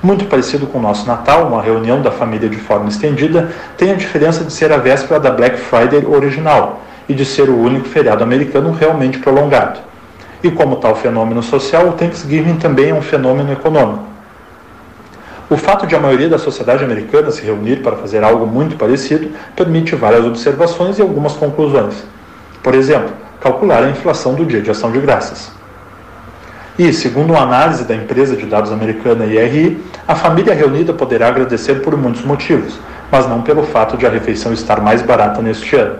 [0.02, 3.96] Muito parecido com o nosso Natal, uma reunião da família de forma estendida, tem a
[3.96, 8.24] diferença de ser a véspera da Black Friday original e de ser o único feriado
[8.24, 9.80] americano realmente prolongado.
[10.46, 14.04] E como tal fenômeno social, o Thanksgiving também é um fenômeno econômico.
[15.50, 19.32] O fato de a maioria da sociedade americana se reunir para fazer algo muito parecido
[19.56, 21.96] permite várias observações e algumas conclusões.
[22.62, 23.10] Por exemplo,
[23.42, 25.52] calcular a inflação do dia de ação de graças.
[26.78, 31.82] E, segundo uma análise da empresa de dados americana IRI, a família reunida poderá agradecer
[31.82, 32.78] por muitos motivos,
[33.12, 35.96] mas não pelo fato de a refeição estar mais barata neste ano.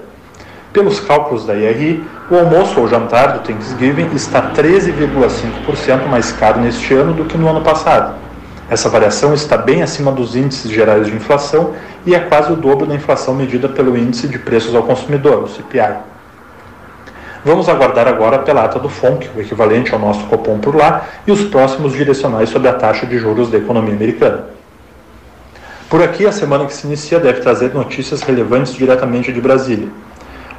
[0.72, 6.94] Pelos cálculos da IRI, o almoço ou jantar do Thanksgiving está 13,5% mais caro neste
[6.94, 8.26] ano do que no ano passado
[8.70, 11.74] essa variação está bem acima dos índices gerais de inflação
[12.04, 15.48] e é quase o dobro da inflação medida pelo Índice de Preços ao Consumidor, o
[15.48, 15.98] CPI.
[17.44, 21.32] Vamos aguardar agora pela ata do FONC, o equivalente ao nosso Copom por lá, e
[21.32, 24.46] os próximos direcionais sobre a taxa de juros da economia americana.
[25.88, 29.90] Por aqui, a semana que se inicia deve trazer notícias relevantes diretamente de Brasília.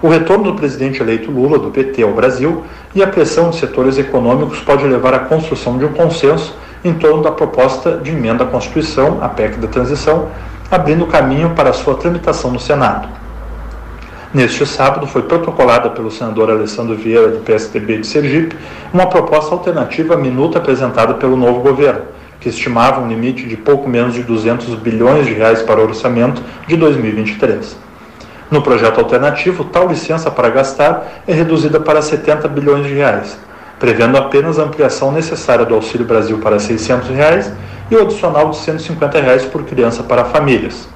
[0.02, 3.96] O retorno do presidente eleito Lula, do PT, ao Brasil e a pressão de setores
[3.96, 8.46] econômicos pode levar à construção de um consenso em torno da proposta de emenda à
[8.46, 10.28] Constituição, a PEC da transição,
[10.70, 13.08] abrindo caminho para sua tramitação no Senado.
[14.34, 18.54] Neste sábado, foi protocolada pelo senador Alessandro Vieira, do PSDB de Sergipe,
[18.92, 22.02] uma proposta alternativa à minuta apresentada pelo novo governo,
[22.38, 26.42] que estimava um limite de pouco menos de 200 bilhões de reais para o orçamento
[26.66, 27.85] de 2023.
[28.48, 33.36] No projeto alternativo, tal licença para gastar é reduzida para 70 bilhões de reais,
[33.78, 37.52] prevendo apenas a ampliação necessária do Auxílio Brasil para 600 reais
[37.90, 40.88] e o adicional de 150 reais por criança para famílias.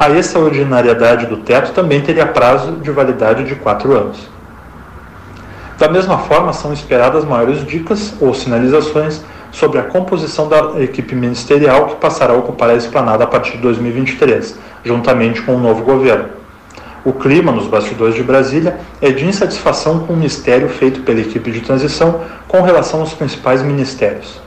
[0.00, 4.30] A extraordinariedade do teto também teria prazo de validade de quatro anos.
[5.78, 11.86] Da mesma forma, são esperadas maiores dicas ou sinalizações sobre a composição da equipe ministerial
[11.86, 16.41] que passará a ocupar a esplanada a partir de 2023, juntamente com o novo governo.
[17.04, 21.50] O clima nos bastidores de Brasília é de insatisfação com o mistério feito pela equipe
[21.50, 24.40] de transição com relação aos principais ministérios.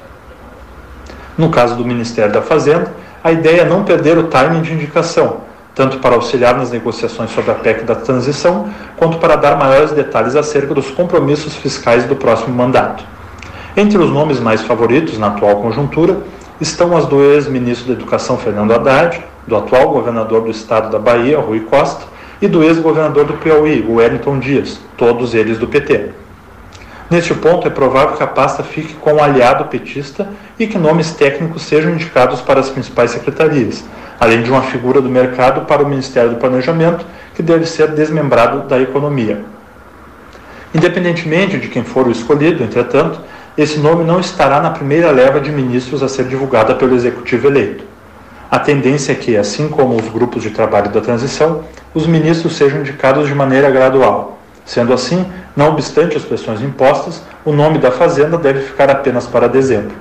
[1.38, 5.42] No caso do Ministério da Fazenda, a ideia é não perder o timing de indicação,
[5.74, 10.38] tanto para auxiliar nas negociações sobre a PEC da transição, quanto para dar maiores detalhes
[10.38, 13.04] acerca dos compromissos fiscais do próximo mandato.
[13.76, 16.20] Entre os nomes mais favoritos na atual conjuntura
[16.62, 21.38] estão as do ex-ministro da Educação Fernando Haddad, do atual governador do estado da Bahia,
[21.38, 26.10] Rui Costa, e do ex-governador do Piauí, o Wellington Dias, todos eles do PT.
[27.10, 30.28] Neste ponto, é provável que a pasta fique com um aliado petista
[30.58, 33.86] e que nomes técnicos sejam indicados para as principais secretarias,
[34.20, 37.06] além de uma figura do mercado para o Ministério do Planejamento,
[37.36, 39.44] que deve ser desmembrado da Economia.
[40.74, 43.22] Independentemente de quem for o escolhido, entretanto,
[43.58, 47.86] esse nome não estará na primeira leva de ministros a ser divulgada pelo executivo eleito.
[48.50, 51.64] A tendência é que, assim como os grupos de trabalho da transição,
[51.96, 54.38] os ministros sejam indicados de maneira gradual.
[54.66, 55.26] Sendo assim,
[55.56, 59.96] não obstante as pressões impostas, o nome da Fazenda deve ficar apenas para dezembro.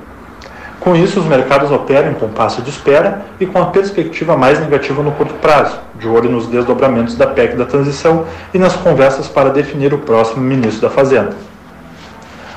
[0.80, 5.03] Com isso, os mercados operam em compasso de espera e com a perspectiva mais negativa
[5.03, 9.51] no curto prazo, de olho nos desdobramentos da PEC da transição e nas conversas para
[9.51, 11.53] definir o próximo ministro da Fazenda.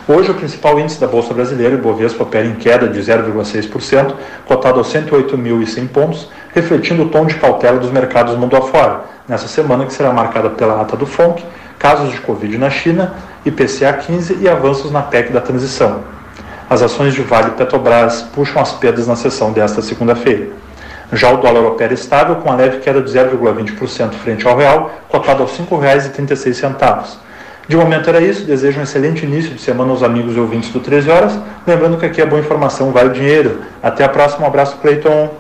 [0.09, 4.13] Hoje, o principal índice da Bolsa Brasileira, o Bovespa, opera em queda de 0,6%,
[4.45, 9.85] cotado aos 108.100 pontos, refletindo o tom de cautela dos mercados mundo afora, nessa semana
[9.85, 11.43] que será marcada pela ata do FONC,
[11.77, 15.99] casos de Covid na China, IPCA 15 e avanços na PEC da transição.
[16.69, 20.47] As ações de Vale e Petrobras puxam as perdas na sessão desta segunda-feira.
[21.11, 25.43] Já o dólar opera estável, com a leve queda de 0,20% frente ao real, cotado
[25.43, 27.26] aos R$ 5,36.
[27.67, 30.79] De momento era isso, desejo um excelente início de semana aos amigos e ouvintes do
[30.79, 31.33] 13 Horas,
[31.65, 33.61] lembrando que aqui é boa informação, vale dinheiro.
[33.83, 35.35] Até a próxima, um abraço, Cleiton.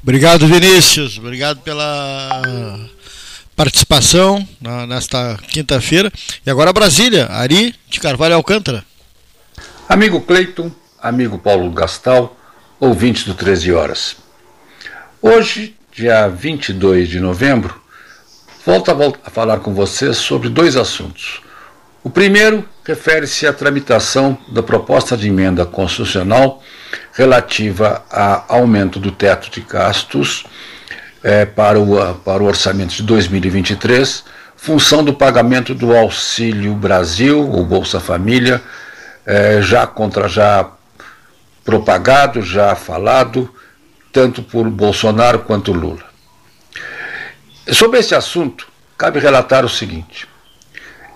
[0.00, 1.18] Obrigado, Vinícius.
[1.18, 2.42] Obrigado pela
[3.56, 6.12] participação na, nesta quinta-feira.
[6.46, 8.84] E agora Brasília, Ari de Carvalho Alcântara.
[9.88, 10.70] Amigo Cleiton,
[11.02, 12.36] amigo Paulo Gastal,
[12.78, 14.16] ouvintes do 13 Horas.
[15.20, 17.79] Hoje, dia 22 de novembro,
[18.64, 18.90] volto
[19.24, 21.42] a falar com vocês sobre dois assuntos.
[22.02, 26.62] O primeiro refere-se à tramitação da proposta de emenda constitucional
[27.12, 30.44] relativa a aumento do teto de gastos
[31.22, 34.24] é, para, o, para o orçamento de 2023,
[34.56, 38.62] função do pagamento do Auxílio Brasil, ou Bolsa Família,
[39.26, 40.70] é, já contra já
[41.64, 43.54] propagado, já falado,
[44.12, 46.09] tanto por Bolsonaro quanto Lula.
[47.72, 48.66] Sobre esse assunto,
[48.98, 50.26] cabe relatar o seguinte: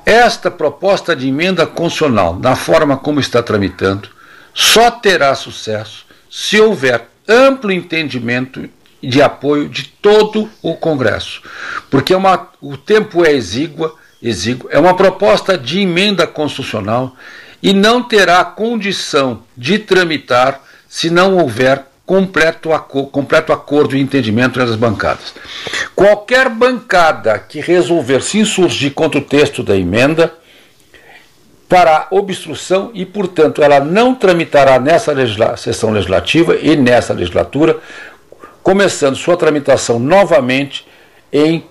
[0.07, 4.09] esta proposta de emenda constitucional, na forma como está tramitando,
[4.53, 8.69] só terá sucesso se houver amplo entendimento
[9.03, 11.43] de apoio de todo o Congresso.
[11.91, 17.17] Porque é uma, o tempo é exíguo, exíguo, é uma proposta de emenda constitucional
[17.63, 22.71] e não terá condição de tramitar se não houver completo,
[23.11, 25.35] completo acordo e entendimento entre as bancadas.
[25.95, 30.33] Qualquer bancada que resolver se insurgir contra o texto da emenda
[31.69, 37.79] fará obstrução e, portanto, ela não tramitará nessa legisla sessão legislativa e nessa legislatura,
[38.63, 40.87] começando sua tramitação novamente
[41.33, 41.65] em,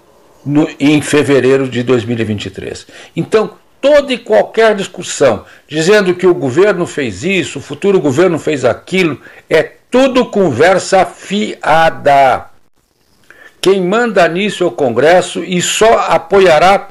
[0.45, 2.87] no, em fevereiro de 2023.
[3.15, 3.51] Então,
[3.83, 9.19] toda e qualquer discussão dizendo que o governo fez isso, o futuro governo fez aquilo,
[9.49, 9.61] é
[9.91, 12.45] tudo conversa fiada.
[13.59, 16.87] Quem manda nisso é o Congresso e só apoiará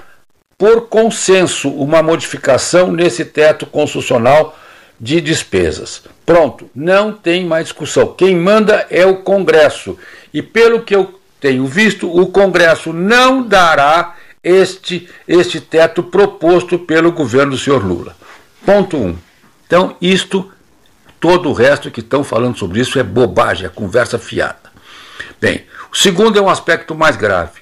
[0.59, 4.55] por consenso uma modificação nesse teto constitucional
[5.01, 6.03] de despesas.
[6.26, 8.12] Pronto, não tem mais discussão.
[8.12, 9.99] Quem manda é o Congresso.
[10.32, 17.12] E pelo que eu tenho visto, o Congresso não dará este, este teto proposto pelo
[17.12, 18.16] governo do senhor Lula.
[18.64, 19.01] Ponto 1.
[19.01, 19.16] Um.
[19.66, 20.51] Então, isto
[21.22, 24.59] Todo o resto que estão falando sobre isso é bobagem, é conversa fiada.
[25.40, 27.61] Bem, o segundo é um aspecto mais grave.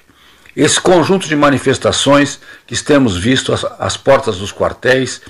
[0.55, 5.21] Esse conjunto de manifestações que temos visto às, às portas dos quartéis,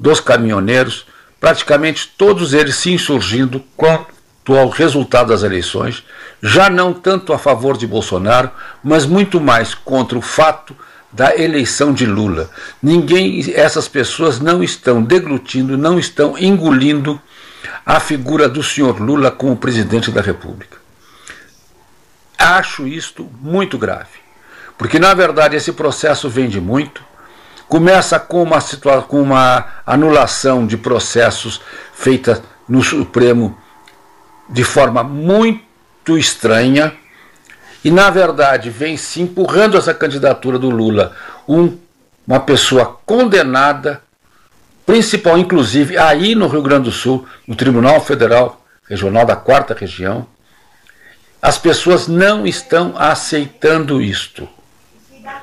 [0.00, 1.04] dos caminhoneiros,
[1.38, 6.02] praticamente todos eles se insurgindo quanto ao resultado das eleições,
[6.42, 8.50] já não tanto a favor de Bolsonaro,
[8.82, 10.74] mas muito mais contra o fato
[11.14, 12.50] da eleição de Lula.
[12.82, 17.20] Ninguém, essas pessoas não estão deglutindo, não estão engolindo
[17.86, 20.76] a figura do senhor Lula como presidente da República.
[22.36, 24.18] Acho isto muito grave,
[24.76, 27.02] porque na verdade esse processo vem de muito.
[27.68, 28.60] Começa com uma,
[29.02, 31.60] com uma anulação de processos
[31.94, 33.56] feita no Supremo
[34.48, 36.92] de forma muito estranha,
[37.84, 41.14] e na verdade vem se empurrando essa candidatura do Lula
[41.46, 41.76] um,
[42.26, 44.00] uma pessoa condenada
[44.86, 50.26] principal, inclusive aí no Rio Grande do Sul, no Tribunal Federal Regional da Quarta Região,
[51.40, 54.48] as pessoas não estão aceitando isto.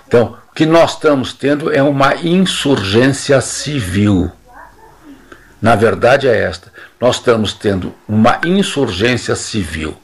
[0.07, 4.31] Então, o que nós estamos tendo é uma insurgência civil.
[5.61, 6.70] Na verdade é esta.
[7.01, 9.97] Nós estamos tendo uma insurgência civil.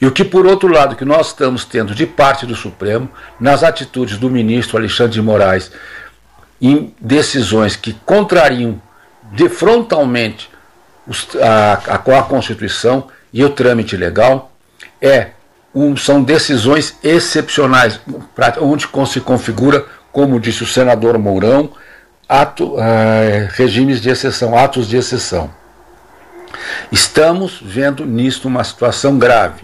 [0.00, 3.64] E o que, por outro lado, que nós estamos tendo de parte do Supremo, nas
[3.64, 5.72] atitudes do ministro Alexandre de Moraes,
[6.62, 8.80] em decisões que contrariam
[9.32, 10.48] de frontalmente
[11.42, 14.52] a, a, a Constituição e o trâmite legal,
[15.02, 15.30] é
[15.74, 17.98] um, são decisões excepcionais,
[18.60, 21.70] onde se configura, como disse o senador Mourão,
[22.28, 22.78] ato, uh,
[23.54, 25.50] regimes de exceção, atos de exceção.
[26.90, 29.62] Estamos vendo nisto uma situação grave.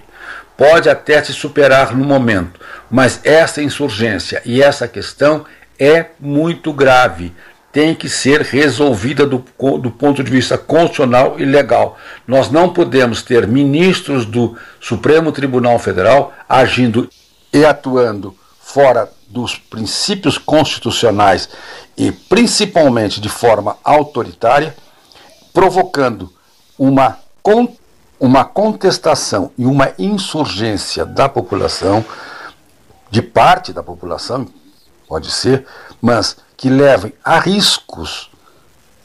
[0.57, 2.61] Pode até se superar no momento,
[2.91, 5.47] mas essa insurgência e essa questão
[5.78, 7.32] é muito grave.
[7.72, 9.45] Tem que ser resolvida do,
[9.78, 11.97] do ponto de vista constitucional e legal.
[12.26, 17.09] Nós não podemos ter ministros do Supremo Tribunal Federal agindo
[17.53, 21.49] e atuando fora dos princípios constitucionais
[21.97, 24.74] e principalmente de forma autoritária,
[25.53, 26.32] provocando
[26.81, 27.18] uma,
[28.18, 32.03] uma contestação e uma insurgência da população,
[33.11, 34.49] de parte da população,
[35.07, 35.66] pode ser,
[36.01, 38.31] mas que levem a riscos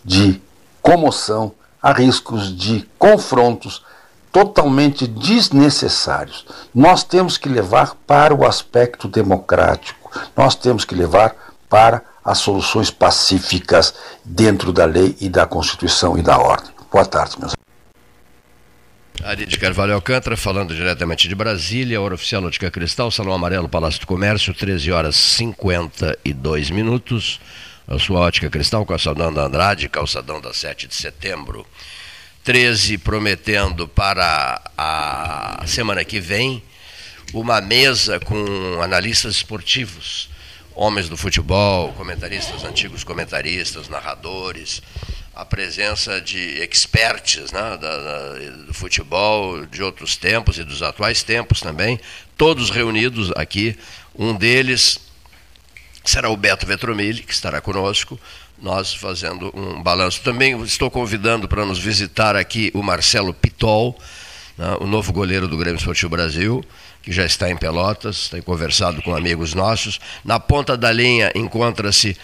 [0.06, 0.42] de
[0.82, 1.52] comoção,
[1.82, 3.84] a riscos de confrontos
[4.32, 6.46] totalmente desnecessários.
[6.74, 11.36] Nós temos que levar para o aspecto democrático, nós temos que levar
[11.70, 16.74] para as soluções pacíficas dentro da lei e da Constituição e da ordem.
[16.96, 17.55] Boa tarde, meus
[19.24, 24.00] Ari de Carvalho Alcântara, falando diretamente de Brasília, hora oficial Notica Cristal, Salão Amarelo, Palácio
[24.00, 27.40] do Comércio, 13 horas 52 minutos.
[27.88, 31.66] A sua ótica cristal, calçadão da Andrade, calçadão da 7 de setembro.
[32.44, 36.64] 13 prometendo para a semana que vem
[37.34, 40.30] uma mesa com analistas esportivos,
[40.74, 44.82] homens do futebol, comentaristas, antigos comentaristas, narradores,
[45.36, 48.34] a presença de experts né, da, da,
[48.66, 52.00] do futebol de outros tempos e dos atuais tempos também,
[52.38, 53.78] todos reunidos aqui.
[54.18, 54.98] Um deles
[56.06, 58.18] será o Beto Vetromilli, que estará conosco,
[58.62, 60.22] nós fazendo um balanço.
[60.22, 64.00] Também estou convidando para nos visitar aqui o Marcelo Pitol,
[64.58, 66.64] né, o novo goleiro do Grêmio Esportivo Brasil,
[67.06, 70.00] que já está em Pelotas, tem conversado com amigos nossos.
[70.24, 72.18] Na ponta da linha encontra-se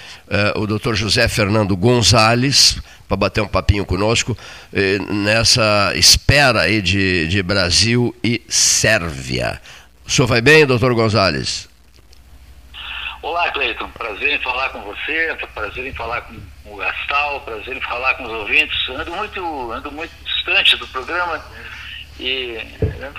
[0.56, 0.96] uh, o Dr.
[0.96, 4.36] José Fernando Gonzalez, para bater um papinho conosco,
[4.74, 9.62] eh, nessa espera aí de, de Brasil e Sérvia.
[10.08, 11.70] O senhor vai bem, doutor Gonzalez?
[13.22, 13.90] Olá, Cleiton.
[13.90, 18.24] Prazer em falar com você, prazer em falar com o Gastal, prazer em falar com
[18.24, 18.90] os ouvintes.
[18.90, 21.44] Ando muito, ando muito distante do programa
[22.22, 22.60] e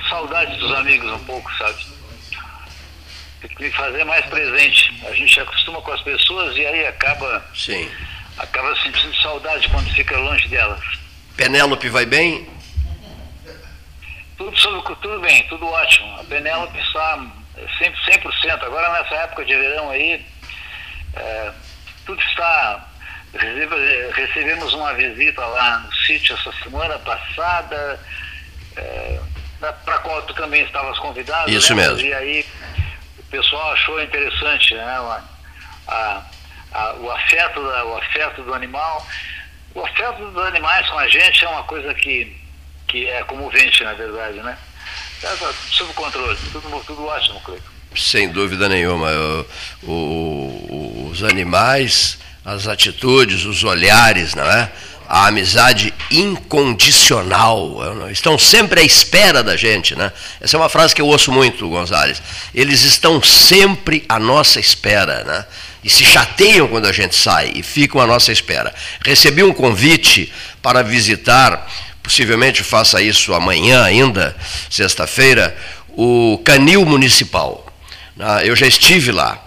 [0.08, 1.84] saudade dos amigos um pouco, sabe?
[3.40, 5.04] Tem que me fazer mais presente.
[5.04, 7.44] A gente acostuma com as pessoas e aí acaba.
[7.52, 7.90] Sim.
[8.38, 10.80] Acaba sentindo saudade quando fica longe delas.
[11.36, 12.48] Penélope vai bem?
[14.38, 14.56] Tudo,
[14.96, 16.20] tudo bem, tudo ótimo.
[16.20, 17.18] A Penélope está
[17.80, 18.62] 100%, 100%.
[18.62, 20.24] Agora nessa época de verão aí,
[21.14, 21.52] é,
[22.06, 22.88] tudo está.
[24.14, 27.98] Recebemos uma visita lá no sítio essa semana passada,
[28.76, 29.20] é,
[29.84, 31.50] para qual tu também estavas convidado.
[31.50, 31.82] Isso né?
[31.82, 32.00] mesmo.
[32.00, 32.46] E aí
[33.18, 34.84] o pessoal achou interessante né?
[35.88, 36.22] a,
[36.72, 39.06] a, o, afeto da, o afeto do animal.
[39.74, 42.36] O afeto dos animais com a gente é uma coisa que,
[42.88, 44.56] que é comovente, na verdade, né?
[45.20, 45.34] Tá
[45.70, 47.70] sob controle, tudo, tudo ótimo, Cleiton.
[47.94, 49.08] Sem dúvida nenhuma.
[49.82, 54.70] O, o, os animais, as atitudes, os olhares, não é?
[55.12, 57.76] A amizade incondicional.
[58.10, 60.10] Estão sempre à espera da gente, né?
[60.40, 62.22] Essa é uma frase que eu ouço muito, Gonzales.
[62.54, 65.44] Eles estão sempre à nossa espera, né?
[65.84, 68.74] E se chateiam quando a gente sai e ficam à nossa espera.
[69.04, 70.32] Recebi um convite
[70.62, 71.68] para visitar
[72.02, 74.34] possivelmente faça isso amanhã ainda,
[74.68, 75.56] sexta-feira,
[75.90, 77.66] o Canil Municipal.
[78.18, 79.42] Ah, eu já estive lá.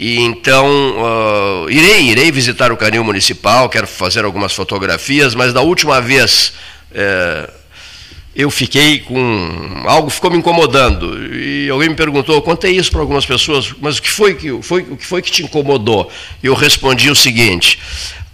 [0.00, 5.60] E então uh, irei, irei visitar o Canil Municipal, quero fazer algumas fotografias, mas da
[5.60, 6.54] última vez
[6.90, 7.50] é,
[8.34, 9.82] eu fiquei com.
[9.84, 11.22] algo ficou me incomodando.
[11.34, 14.80] E alguém me perguntou, contei isso para algumas pessoas, mas o que foi que, foi,
[14.80, 16.10] o que foi que te incomodou?
[16.42, 17.78] Eu respondi o seguinte: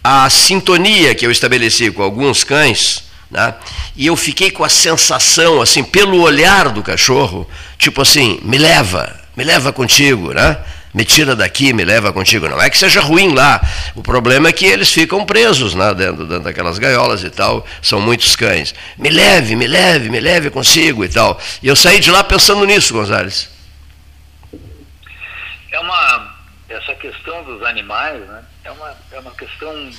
[0.04, 3.54] a sintonia que eu estabeleci com alguns cães né?
[3.96, 7.44] E eu fiquei com a sensação, assim, pelo olhar do cachorro,
[7.76, 10.58] tipo assim, me leva, me leva contigo, né?
[10.96, 12.48] Me tira daqui, me leva contigo.
[12.48, 13.60] Não é que seja ruim lá.
[13.94, 17.66] O problema é que eles ficam presos né, dentro, dentro daquelas gaiolas e tal.
[17.82, 18.74] São muitos cães.
[18.96, 21.38] Me leve, me leve, me leve consigo e tal.
[21.62, 23.50] E eu saí de lá pensando nisso, Gonzales.
[25.70, 26.34] É uma.
[26.66, 28.42] Essa questão dos animais, né?
[28.64, 29.90] É uma, é uma questão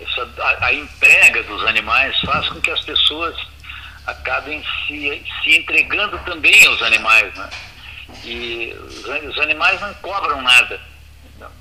[0.00, 3.36] essa, a, a entrega dos animais faz com que as pessoas
[4.04, 7.32] acabem se, se entregando também aos animais.
[7.36, 7.48] Né?
[8.24, 10.80] E os, animais não cobram nada,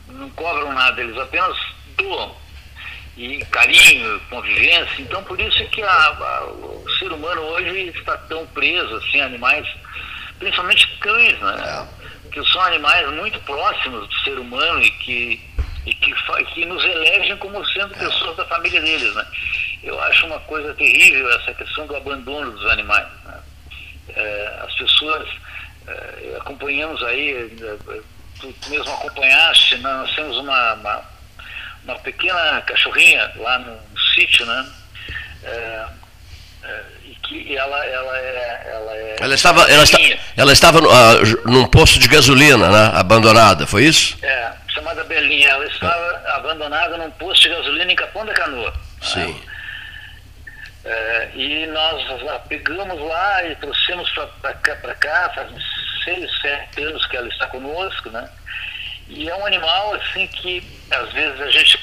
[0.07, 1.57] não, cobram nada, eles apenas
[1.97, 2.35] doam.
[3.17, 5.01] E carinho, convivência.
[5.01, 9.21] Então, por isso é que a, a, o ser humano hoje está tão preso assim,
[9.21, 9.67] a animais,
[10.37, 11.87] principalmente cães, né?
[11.91, 12.29] É.
[12.31, 16.13] Que são animais muito próximos do ser humano e que e que,
[16.53, 19.13] que nos elegem como sendo pessoas da família deles.
[19.13, 19.25] Né?
[19.83, 23.07] Eu acho uma coisa terrível essa questão do abandono dos animais.
[23.23, 23.39] Né?
[24.09, 25.29] É, as pessoas,
[25.87, 27.99] é, acompanhamos aí, é,
[28.39, 29.89] tu mesmo acompanhaste, né?
[29.89, 31.01] nós temos uma, uma,
[31.83, 34.69] uma, pequena cachorrinha lá no, no sítio, né?
[35.43, 35.85] É,
[37.05, 38.71] e que ela, ela é.
[38.73, 39.99] Ela, é ela estava, ela, está,
[40.35, 42.91] ela estava uh, num posto de gasolina, né?
[42.99, 44.17] abandonada, foi isso?
[44.23, 45.49] É chamada Belinha.
[45.49, 48.73] Ela estava abandonada num posto de gasolina em Capão da Canoa.
[49.01, 49.41] Sim.
[50.85, 52.03] É, e nós
[52.47, 54.07] pegamos lá e trouxemos
[54.39, 55.49] para cá, cá, faz
[56.03, 58.29] seis, sete anos que ela está conosco, né?
[59.07, 61.79] E é um animal assim que às vezes a gente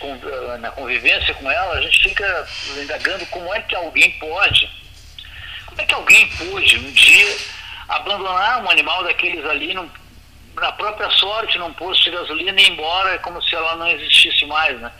[0.60, 2.48] na convivência com ela a gente fica
[2.80, 4.70] indagando como é que alguém pode,
[5.66, 7.36] como é que alguém pôde um dia
[7.88, 9.88] abandonar um animal daqueles ali num
[10.54, 13.88] na própria sorte num posto de gasolina e ir embora é como se ela não
[13.88, 14.90] existisse mais, né?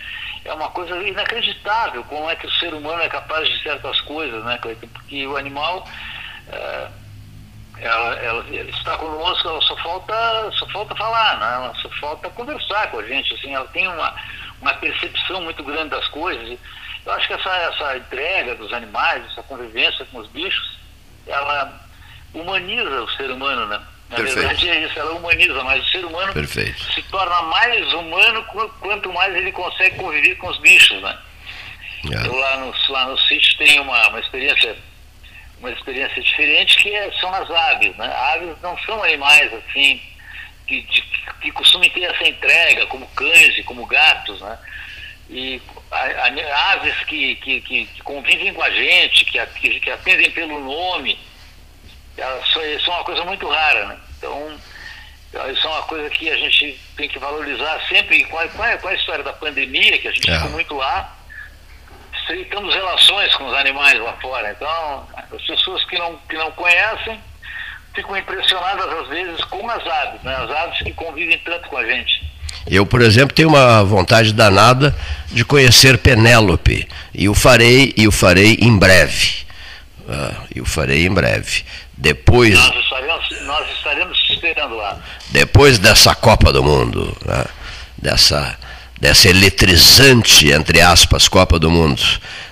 [0.44, 4.44] É uma coisa inacreditável como é que o ser humano é capaz de certas coisas,
[4.44, 5.86] né, Porque o animal,
[6.48, 6.88] é,
[7.78, 11.54] ela, ela, ela, está conosco, ela só falta, só falta falar, né?
[11.54, 14.14] Ela só falta conversar com a gente, assim, ela tem uma,
[14.60, 16.58] uma percepção muito grande das coisas.
[17.04, 20.76] Eu acho que essa, essa entrega dos animais, essa convivência com os bichos,
[21.26, 21.80] ela
[22.34, 23.80] humaniza o ser humano, né?
[24.12, 24.40] Na Perfeito.
[24.40, 26.84] verdade é isso, ela humaniza, mas o ser humano Perfeito.
[26.92, 28.44] se torna mais humano
[28.78, 31.18] quanto mais ele consegue conviver com os bichos, né?
[32.12, 32.26] É.
[32.26, 34.76] Eu lá no, lá no sítio tenho uma, uma experiência
[35.60, 38.12] uma experiência diferente que é, são as aves, né?
[38.34, 39.98] Aves não são animais assim
[40.66, 41.02] que, de,
[41.40, 44.58] que costumam ter essa entrega como cães e como gatos, né?
[45.30, 50.30] e a, a, aves que, que, que, convivem com a gente, que, que, que atendem
[50.30, 51.18] pelo nome,
[52.16, 52.44] elas
[52.84, 53.96] são uma coisa muito rara, né?
[54.18, 54.52] Então,
[55.50, 58.18] isso é uma coisa que a gente tem que valorizar sempre.
[58.18, 60.36] E com a, com a, história da pandemia, que a gente é.
[60.36, 61.16] ficou muito lá,
[62.20, 64.52] estreitamos relações com os animais lá fora.
[64.52, 67.18] Então, as pessoas que não, que não conhecem
[67.94, 70.34] ficam impressionadas às vezes com as aves, né?
[70.34, 72.22] as aves que convivem tanto com a gente.
[72.66, 74.96] Eu, por exemplo, tenho uma vontade danada
[75.26, 79.42] de conhecer Penélope e o farei e o farei em breve.
[80.08, 81.64] Ah, e o farei em breve.
[82.02, 82.52] Depois.
[82.52, 84.98] Nós estaremos, nós estaremos esperando lá.
[85.30, 87.44] Depois dessa Copa do Mundo, né?
[87.96, 88.58] dessa,
[89.00, 92.02] dessa eletrizante, entre aspas, Copa do Mundo,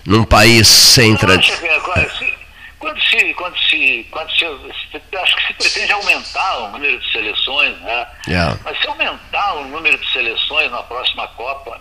[0.07, 1.57] num país sem tradição.
[2.79, 4.47] Quando se, quando se, quando se,
[5.21, 8.07] acho que se pretende aumentar o número de seleções, né?
[8.27, 8.59] Yeah.
[8.65, 11.79] Mas se aumentar o número de seleções na próxima Copa,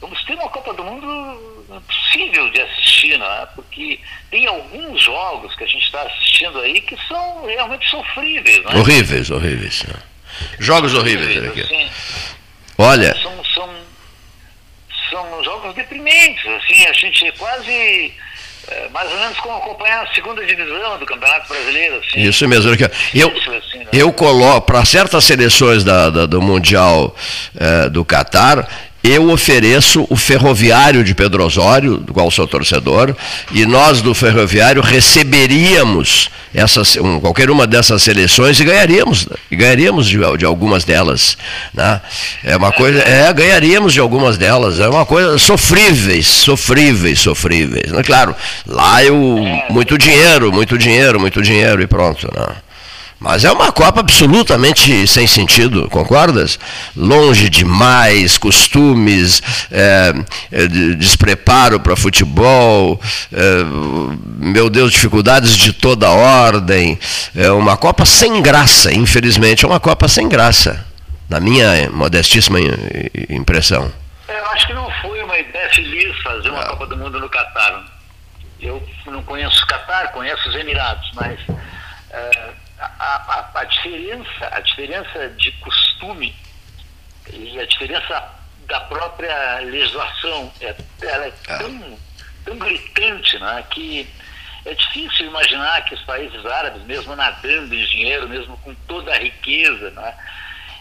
[0.00, 3.48] vamos ter uma Copa do Mundo possível de assistir, né?
[3.54, 4.00] Porque
[4.30, 8.76] tem alguns jogos que a gente está assistindo aí que são realmente sofríveis, né?
[8.76, 9.84] Horríveis, horríveis.
[9.84, 9.94] Né?
[10.58, 11.60] Jogos horríveis, horríveis aqui.
[11.62, 11.90] Assim,
[12.78, 13.14] Olha.
[13.22, 13.70] São, são,
[15.10, 18.14] são jogos deprimentes, assim, a gente quase
[18.68, 21.96] é, mais ou menos como acompanhar a segunda divisão do Campeonato Brasileiro.
[21.96, 22.20] Assim.
[22.20, 22.70] Isso mesmo.
[23.14, 23.86] Eu, assim, né?
[23.92, 27.14] eu coloco, para certas seleções da, da, do Mundial
[27.58, 28.68] é, do Catar,
[29.02, 33.16] eu ofereço o Ferroviário de Pedro Osório, do qual sou torcedor,
[33.52, 40.06] e nós do Ferroviário receberíamos essas, um, qualquer uma dessas seleções e ganharíamos, e ganharíamos
[40.06, 41.36] de, de, algumas delas.
[41.72, 42.00] Né?
[42.44, 47.92] É uma coisa, é, ganharíamos de algumas delas, é uma coisa sofríveis, sofríveis, sofríveis.
[47.92, 48.02] Né?
[48.02, 48.34] Claro,
[48.66, 49.16] lá eu,
[49.70, 52.28] muito dinheiro, muito dinheiro, muito dinheiro e pronto.
[52.34, 52.46] Né?
[53.20, 56.58] Mas é uma Copa absolutamente sem sentido, concordas?
[56.96, 60.14] Longe demais, costumes, é,
[60.50, 62.98] é, despreparo para futebol,
[63.30, 63.64] é,
[64.38, 66.98] meu Deus, dificuldades de toda ordem.
[67.36, 70.86] É uma Copa sem graça, infelizmente, é uma Copa sem graça,
[71.28, 72.58] na minha modestíssima
[73.28, 73.92] impressão.
[74.28, 77.84] Eu acho que não foi uma ideia feliz fazer uma Copa do Mundo no Catar.
[78.58, 81.38] Eu não conheço o Catar, conheço os Emirados, mas.
[82.80, 86.34] É, a, a, a, diferença, a diferença de costume
[87.30, 88.34] e a diferença
[88.66, 91.58] da própria legislação, é, ela é ah.
[91.58, 91.98] tão,
[92.46, 94.08] tão gritante né, que
[94.64, 99.18] é difícil imaginar que os países árabes, mesmo nadando em dinheiro, mesmo com toda a
[99.18, 100.14] riqueza, né,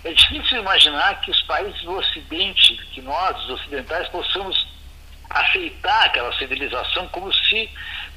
[0.06, 4.68] é difícil imaginar que os países do Ocidente, que nós, os ocidentais, possamos
[5.30, 7.70] aceitar aquela civilização como se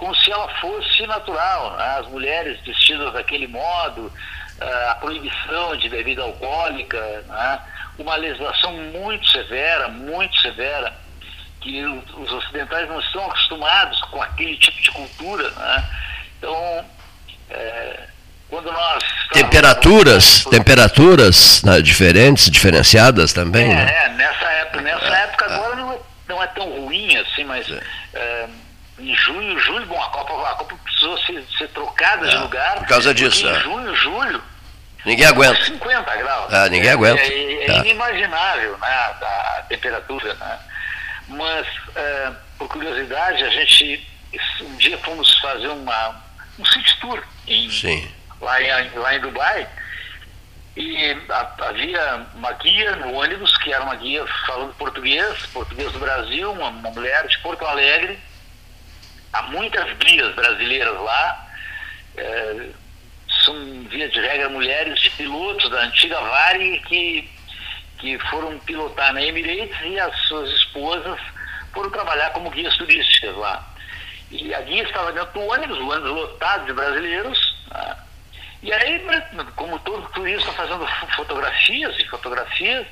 [0.03, 1.77] como se ela fosse natural.
[1.77, 1.97] Né?
[2.01, 4.13] As mulheres vestidas daquele modo,
[4.61, 6.99] eh, a proibição de bebida alcoólica,
[7.29, 7.61] né?
[7.97, 10.93] uma legislação muito severa, muito severa,
[11.61, 15.49] que os ocidentais não estão acostumados com aquele tipo de cultura.
[15.51, 15.85] Né?
[16.37, 16.85] Então,
[17.51, 18.01] é,
[18.51, 19.05] quando nós.
[19.33, 23.71] Temperaturas, temperaturas né, diferentes, diferenciadas também.
[23.71, 24.05] É, né?
[24.05, 25.99] é nessa época, nessa é, época agora não é,
[26.29, 27.71] não é tão ruim assim, mas.
[28.15, 28.49] É,
[29.03, 32.75] em junho, julho, bom, a Copa, a Copa precisou ser, ser trocada é, de lugar.
[32.79, 33.47] Por causa disso.
[33.47, 33.61] Em é.
[33.61, 34.43] junho, julho.
[35.05, 35.65] Ninguém aguenta.
[35.65, 36.53] 50 graus.
[36.53, 37.21] É, ninguém aguenta.
[37.21, 40.35] É, é, é inimaginável né, a, a temperatura.
[40.35, 40.59] Né?
[41.29, 44.09] Mas, é, por curiosidade, a gente
[44.63, 46.23] um dia fomos fazer uma,
[46.59, 47.69] um city tour em.
[48.41, 49.69] Lá, em, lá em Dubai.
[50.75, 51.17] E
[51.59, 56.69] havia uma guia no ônibus, que era uma guia falando português, português do Brasil, uma,
[56.69, 58.19] uma mulher de Porto Alegre,
[59.33, 61.49] há muitas guias brasileiras lá,
[62.17, 62.69] é,
[63.45, 67.31] são, via de regra, mulheres de pilotos da antiga Varig que,
[67.99, 71.19] que foram pilotar na Emirates e as suas esposas
[71.73, 73.67] foram trabalhar como guias turísticas lá.
[74.31, 77.57] E a guia estava dentro do ônibus, o ônibus lotado de brasileiros.
[77.71, 77.97] Né?
[78.63, 79.05] E aí,
[79.57, 82.87] como todo turista fazendo fotografias e fotografias,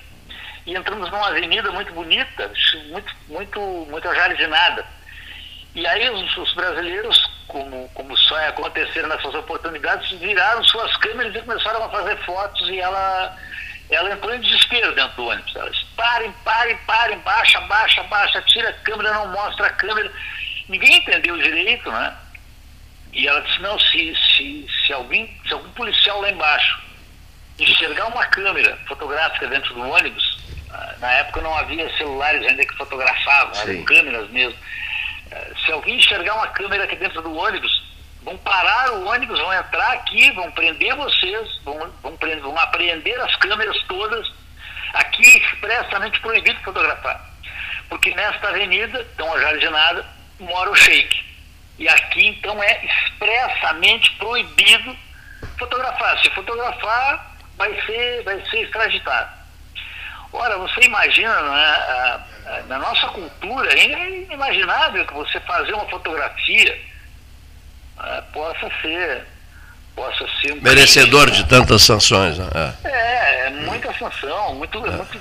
[0.67, 2.51] e entramos numa avenida muito bonita,
[2.91, 4.85] muito, muito, muito ajardinada
[5.75, 11.35] e aí os, os, brasileiros, como, como só é acontecer nessas oportunidades, viraram suas câmeras
[11.35, 13.37] e começaram a fazer fotos e ela,
[13.89, 15.55] ela entrou em desespero dentro do ônibus.
[15.55, 20.11] Ela disse, parem, parem, parem, baixa, baixa, baixa, tira a câmera, não mostra a câmera.
[20.69, 22.17] Ninguém entendeu direito, né?
[23.13, 26.83] E ela disse, não, se, se, se, alguém, se algum policial lá embaixo
[27.59, 30.39] enxergar uma câmera fotográfica dentro do ônibus,
[30.73, 34.59] ah, na época não havia celulares ainda que fotografavam, eram câmeras mesmo
[35.65, 37.83] se alguém enxergar uma câmera aqui dentro do ônibus,
[38.23, 43.19] vão parar o ônibus, vão entrar aqui, vão prender vocês, vão, vão, prender, vão apreender
[43.21, 44.31] as câmeras todas.
[44.95, 47.21] Aqui é expressamente proibido fotografar.
[47.89, 50.07] Porque nesta avenida, tão ajardinada,
[50.39, 51.25] mora o Sheik.
[51.79, 54.97] E aqui, então, é expressamente proibido
[55.59, 56.19] fotografar.
[56.21, 59.40] Se fotografar, vai ser, vai ser extraditado.
[60.33, 62.21] Ora, você imagina, né,
[62.69, 66.81] na nossa cultura, é inimaginável que você fazer uma fotografia
[67.97, 69.27] né, possa ser
[69.95, 72.39] possa ser um merecedor de tantas sanções.
[72.39, 72.49] Né?
[72.85, 72.89] É.
[72.89, 74.91] é, é muita sanção, muito, é.
[74.91, 75.21] muito,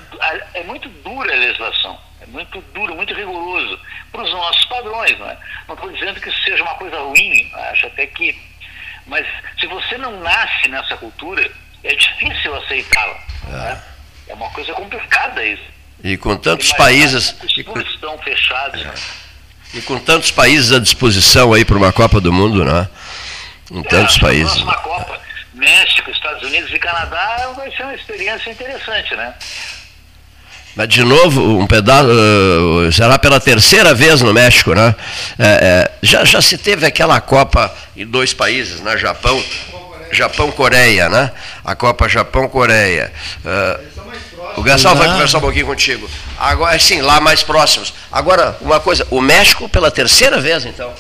[0.53, 3.80] é muito dura a legislação, é muito duro, muito rigoroso
[4.12, 5.18] para os nossos padrões.
[5.20, 5.38] Né?
[5.68, 8.39] Não estou dizendo que isso seja uma coisa ruim, acho até que.
[9.05, 9.26] Mas
[9.60, 11.49] se você não nasce nessa cultura,
[11.84, 13.18] é difícil aceitá-la.
[13.47, 13.51] É.
[13.51, 13.84] Né?
[14.30, 15.63] É uma coisa complicada isso.
[16.03, 17.36] E com tantos países.
[17.57, 18.82] E com, estão fechados.
[18.82, 18.93] Né?
[19.73, 22.88] E com tantos países à disposição aí para uma Copa do Mundo, né?
[23.69, 24.61] Em tantos é, países.
[24.61, 25.19] Uma Copa,
[25.53, 29.34] México, Estados Unidos e Canadá vai ser uma experiência interessante, né?
[30.75, 34.95] Mas de novo, um pedaço uh, será pela terceira vez no México, né?
[35.38, 38.97] É, é, já, já se teve aquela Copa em dois países, né?
[38.97, 39.43] Japão,
[40.11, 41.32] Japão Coreia, né?
[41.65, 43.11] A Copa Japão Coreia.
[43.43, 44.09] Uh,
[44.58, 46.10] o Gassal vai conversar um pouquinho contigo.
[46.38, 47.94] Agora, sim, lá mais próximos.
[48.12, 50.94] Agora, uma coisa, o México pela terceira vez, então.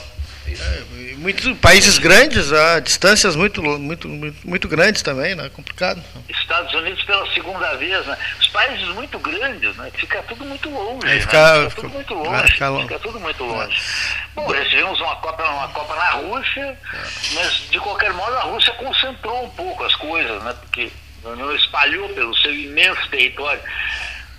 [0.47, 0.81] É,
[1.19, 5.49] muitos países grandes, a distâncias muito, muito, muito, muito grandes também, né?
[5.49, 6.01] Complicado.
[6.27, 8.17] Estados Unidos pela segunda vez, né?
[8.39, 9.91] Os países muito grandes, né?
[9.95, 11.07] Fica tudo muito longe.
[11.07, 11.69] É, fica, né?
[11.69, 12.51] fica, tudo muito longe.
[12.51, 13.77] Fica, fica tudo muito longe.
[13.77, 14.17] É.
[14.35, 17.33] Bom, recebemos uma Copa, uma Copa na Rússia, é.
[17.33, 20.55] mas de qualquer modo a Rússia concentrou um pouco as coisas, né?
[20.61, 20.91] Porque
[21.23, 23.61] não espalhou pelo seu imenso território.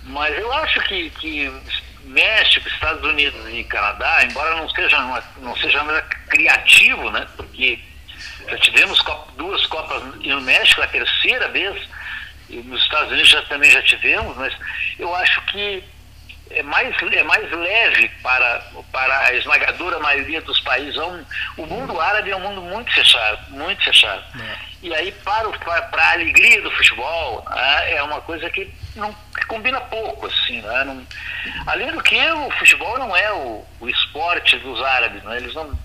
[0.03, 1.51] Mas eu acho que, que
[2.05, 7.27] México, Estados Unidos e Canadá, embora não seja, não seja nada criativo, né?
[7.37, 7.79] porque
[8.49, 9.03] já tivemos
[9.37, 11.81] duas Copas no México, a terceira vez,
[12.49, 14.53] e nos Estados Unidos já, também já tivemos, mas
[14.97, 15.83] eu acho que
[16.55, 20.95] é mais, é mais leve para, para a esmagadora maioria dos países.
[20.95, 21.25] É um,
[21.57, 24.23] o mundo árabe é um mundo muito fechado, muito fechado.
[24.39, 24.71] É.
[24.83, 29.13] E aí, para, para, para a alegria do futebol, né, é uma coisa que, não,
[29.13, 30.61] que combina pouco, assim.
[30.61, 30.83] Né?
[30.83, 31.05] Não,
[31.67, 35.23] além do que, o futebol não é o, o esporte dos árabes.
[35.23, 35.37] Né?
[35.37, 35.79] Eles, não,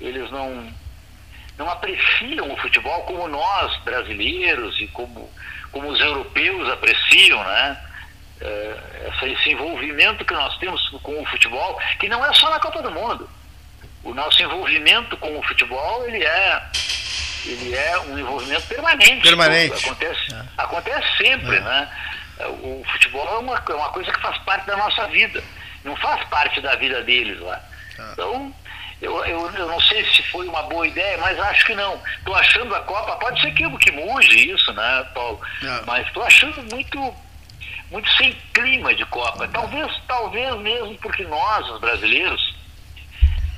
[0.00, 0.72] eles não,
[1.58, 5.30] não apreciam o futebol como nós, brasileiros, e como,
[5.70, 7.91] como os europeus apreciam, né?
[8.44, 12.82] É, esse envolvimento que nós temos com o futebol, que não é só na Copa
[12.82, 13.28] do Mundo.
[14.02, 16.62] O nosso envolvimento com o futebol, ele é,
[17.46, 19.22] ele é um envolvimento permanente.
[19.22, 19.86] Permanente.
[19.86, 20.44] Acontece, é.
[20.58, 21.60] acontece sempre, é.
[21.60, 21.88] né?
[22.40, 25.42] O futebol é uma, é uma coisa que faz parte da nossa vida.
[25.84, 27.60] Não faz parte da vida deles lá.
[27.98, 28.12] É.
[28.12, 28.52] Então,
[29.00, 32.00] eu, eu, eu, não sei se foi uma boa ideia, mas acho que não.
[32.18, 35.40] Estou achando a Copa, pode ser que, que mude isso, né, Paulo?
[35.62, 35.82] É.
[35.86, 37.14] Mas estou achando muito
[37.92, 39.46] muito sem clima de Copa.
[39.48, 42.54] Talvez, talvez mesmo porque nós, os brasileiros,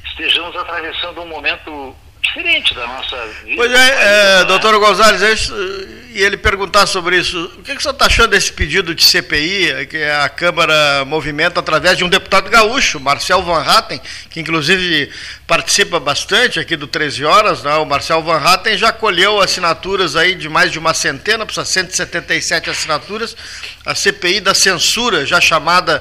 [0.04, 1.96] estejamos atravessando um momento
[2.34, 3.56] diferente da nossa vida.
[3.56, 7.50] Pois é, é doutor Gonzalez, é e ele perguntar sobre isso.
[7.58, 11.98] O que, que você está achando desse pedido de CPI que a Câmara movimenta através
[11.98, 15.10] de um deputado gaúcho, Marcel Van Hatten, que inclusive
[15.44, 17.64] participa bastante aqui do 13 Horas.
[17.64, 17.74] Né?
[17.74, 22.70] O Marcel Van Hatten já colheu assinaturas aí de mais de uma centena, precisa 177
[22.70, 23.36] assinaturas.
[23.84, 26.00] A CPI da censura, já chamada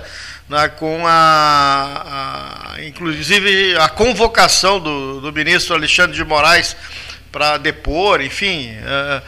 [0.54, 6.78] né, com a, a, inclusive a convocação do, do ministro Alexandre de Moraes
[7.32, 9.22] para depor, enfim, uh,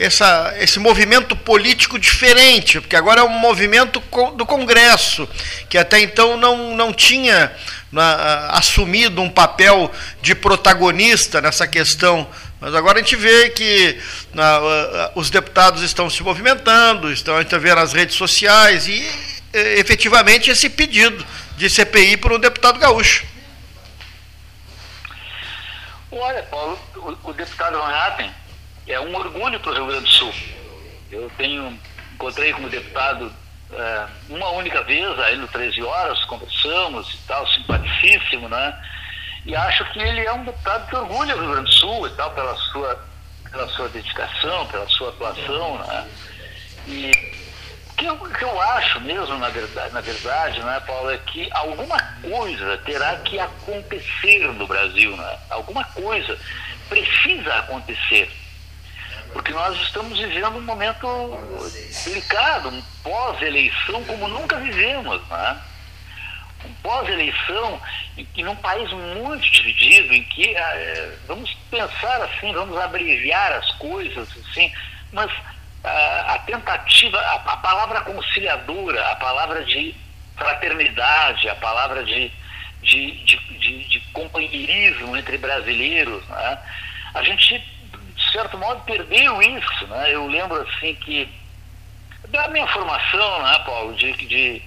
[0.00, 4.02] essa, esse movimento político diferente, porque agora é um movimento
[4.34, 5.28] do Congresso,
[5.68, 7.52] que até então não, não tinha
[7.92, 7.98] uh,
[8.52, 9.92] assumido um papel
[10.22, 12.26] de protagonista nessa questão.
[12.58, 13.98] Mas agora a gente vê que
[14.32, 20.50] uh, os deputados estão se movimentando, estão a gente vê nas redes sociais e efetivamente
[20.50, 21.24] esse pedido
[21.56, 23.26] de CPI por um deputado gaúcho.
[26.10, 28.30] Olha, Paulo, o, o deputado Van
[28.86, 30.34] é um orgulho para o Rio Grande do Sul.
[31.10, 31.78] Eu tenho,
[32.14, 33.32] encontrei como deputado
[33.72, 38.82] é, uma única vez, aí no 13 horas, conversamos e tal, simpaticíssimo, né?
[39.44, 42.10] E acho que ele é um deputado que orgulha o Rio Grande do Sul e
[42.10, 43.06] tal, pela sua,
[43.50, 46.08] pela sua dedicação, pela sua atuação, né?
[46.88, 47.12] E
[47.96, 51.98] que eu, que eu acho mesmo, na verdade, na verdade, né, Paulo, é que alguma
[52.22, 55.38] coisa terá que acontecer no Brasil, né?
[55.48, 56.38] Alguma coisa
[56.88, 58.30] precisa acontecer.
[59.32, 61.38] Porque nós estamos vivendo um momento
[62.04, 65.60] delicado, um pós-eleição como nunca vivemos, né?
[66.64, 67.80] Um pós-eleição
[68.16, 74.28] em, num país muito dividido, em que é, vamos pensar assim, vamos abreviar as coisas
[74.48, 74.72] assim,
[75.12, 75.30] mas
[75.88, 79.94] a, tentativa, a, a, palavra conciliadora, a palavra de
[80.36, 82.30] fraternidade, a palavra de,
[82.82, 86.26] de, de, de, de companheirismo entre brasileiros.
[86.26, 86.58] Né?
[87.14, 87.58] A gente,
[88.14, 89.86] de certo modo, perdeu isso.
[89.86, 90.14] Né?
[90.14, 91.28] Eu lembro assim que,
[92.28, 94.62] da minha formação, né, Paulo, de, de,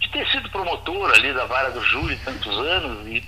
[0.00, 3.24] de ter sido promotor ali da vara do júri tantos anos e,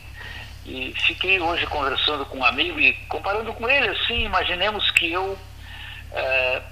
[0.66, 5.38] e fiquei hoje conversando com um amigo e comparando com ele, assim, imaginemos que eu
[6.12, 6.62] é,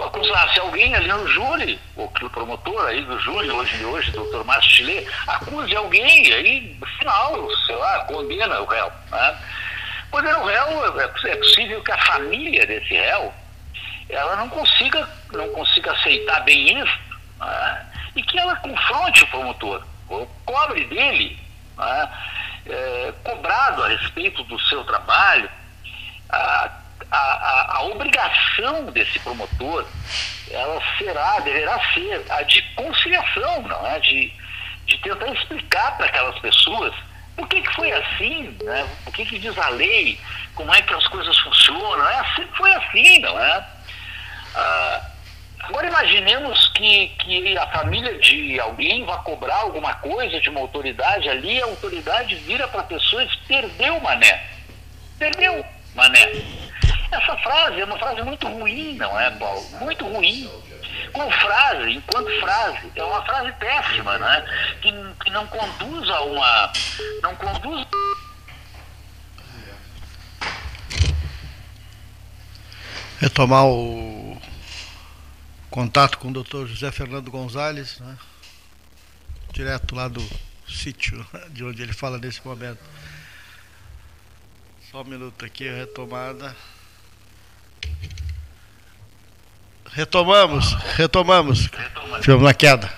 [0.00, 5.06] acusasse alguém ali no júri, o promotor aí do júri, hoje hoje, doutor Márcio Chile,
[5.26, 8.90] acuse alguém, aí, final, sei lá, condena o réu.
[9.10, 9.38] Né?
[10.10, 13.32] Condena o réu, é, é possível que a família desse réu,
[14.08, 16.98] ela não consiga, não consiga aceitar bem isso,
[17.38, 17.86] né?
[18.16, 21.38] e que ela confronte o promotor, ou cobre dele,
[21.76, 22.08] né?
[22.66, 25.50] é, cobrado a respeito do seu trabalho,
[26.30, 26.70] a,
[27.10, 29.86] a, a, a obrigação desse promotor,
[30.50, 33.98] ela será, deverá ser a de conciliação, não é?
[34.00, 34.32] De,
[34.86, 36.94] de tentar explicar para aquelas pessoas
[37.36, 38.86] por que, que foi assim, né?
[39.06, 40.18] o que, que diz a lei,
[40.54, 42.06] como é que as coisas funcionam.
[42.08, 43.66] É assim, foi assim, não é?
[44.54, 45.10] Ah,
[45.60, 51.28] agora imaginemos que, que a família de alguém vá cobrar alguma coisa de uma autoridade
[51.28, 54.44] ali, a autoridade vira para a pessoa e diz, perdeu mané.
[55.18, 56.32] Perdeu mané.
[57.12, 59.62] Essa frase é uma frase muito ruim, não é, Paulo?
[59.80, 60.50] Muito ruim.
[61.12, 64.44] Como frase, enquanto frase, é uma frase péssima, né?
[64.80, 64.90] Que,
[65.22, 66.72] que não conduz a uma.
[67.22, 67.86] Não conduz.
[73.20, 74.40] Retomar o
[75.70, 78.16] contato com o doutor José Fernando Gonzalez, né?
[79.52, 80.26] direto lá do
[80.66, 82.80] sítio de onde ele fala nesse momento.
[84.90, 86.56] Só um minuto aqui, retomada.
[89.92, 91.70] Retomamos, retomamos.
[92.22, 92.88] Tivemos na queda.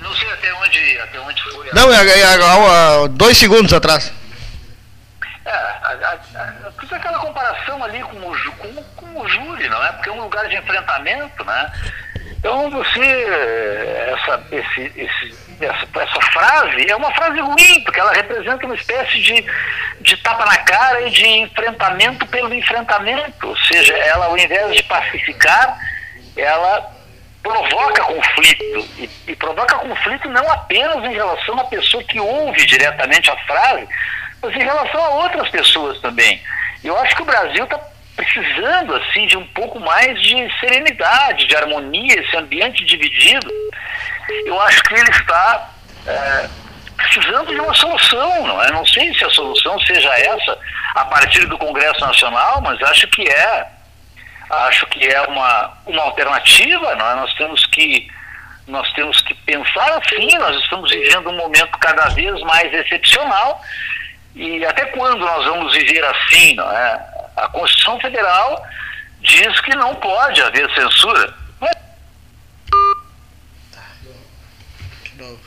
[0.00, 1.72] Não sei até onde, até onde foi.
[1.72, 4.12] Não, é, é, é, dois segundos atrás.
[5.44, 6.18] É, a,
[6.66, 9.92] a, fiz aquela comparação ali com o, com, com o júri, não é?
[9.92, 11.72] Porque é um lugar de enfrentamento, né?
[12.38, 18.66] Então você, essa, esse, esse, essa, essa frase é uma frase ruim, porque ela representa
[18.66, 19.44] uma espécie de,
[20.00, 23.48] de tapa na cara e de enfrentamento pelo enfrentamento.
[23.48, 25.78] Ou seja, ela ao invés de pacificar,
[26.36, 26.96] ela
[27.42, 28.88] provoca conflito.
[28.98, 33.88] E, e, provoca conflito não apenas em relação à pessoa que ouve diretamente a frase,
[34.42, 36.42] mas em relação a outras pessoas também.
[36.82, 37.78] Eu acho que o Brasil está
[38.16, 43.48] precisando assim de um pouco mais de serenidade, de harmonia, esse ambiente dividido.
[44.28, 45.70] Eu acho que ele está
[46.06, 46.48] é,
[46.96, 48.70] precisando de uma solução, não é?
[48.70, 50.58] Não sei se a solução seja essa
[50.94, 53.66] a partir do Congresso Nacional, mas acho que é
[54.48, 57.14] acho que é uma, uma alternativa, não é?
[57.16, 58.08] nós temos que
[58.68, 63.60] nós temos que pensar assim, nós estamos vivendo um momento cada vez mais excepcional
[64.34, 67.00] e até quando nós vamos viver assim, não é?
[67.36, 68.64] A Constituição Federal
[69.20, 71.32] diz que não pode haver censura.
[75.18, 75.38] Mas...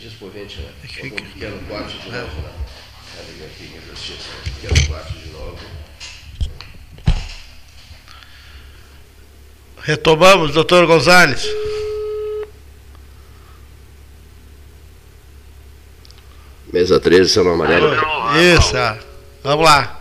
[0.00, 0.70] Diz por gente, né?
[0.82, 2.52] Um pequeno corte de novo, né?
[3.44, 4.30] Aqui em justiça.
[4.44, 5.58] Pequeno corte de novo.
[9.82, 11.46] Retomamos, doutor Gonzalez.
[16.72, 17.94] Mesa 13, São Amarelo.
[18.54, 18.98] Isso, é.
[19.42, 20.00] vamos lá.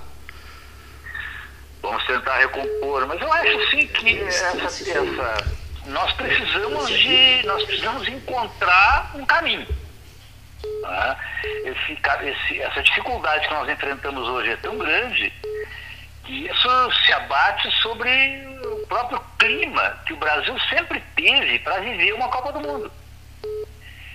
[1.81, 5.56] Vamos tentar recompor, mas eu acho sim que essa, essa,
[5.87, 7.41] nós precisamos de.
[7.45, 9.67] Nós precisamos encontrar um caminho.
[10.81, 11.17] Tá?
[11.65, 15.31] Esse, esse, essa dificuldade que nós enfrentamos hoje é tão grande
[16.23, 18.09] que isso se abate sobre
[18.63, 22.91] o próprio clima que o Brasil sempre teve para viver uma Copa do Mundo.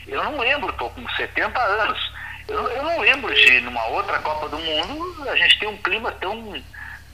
[0.07, 2.13] Eu não lembro, estou com 70 anos,
[2.49, 6.13] eu, eu, não lembro de numa outra Copa do Mundo a gente ter um clima
[6.13, 6.63] tão,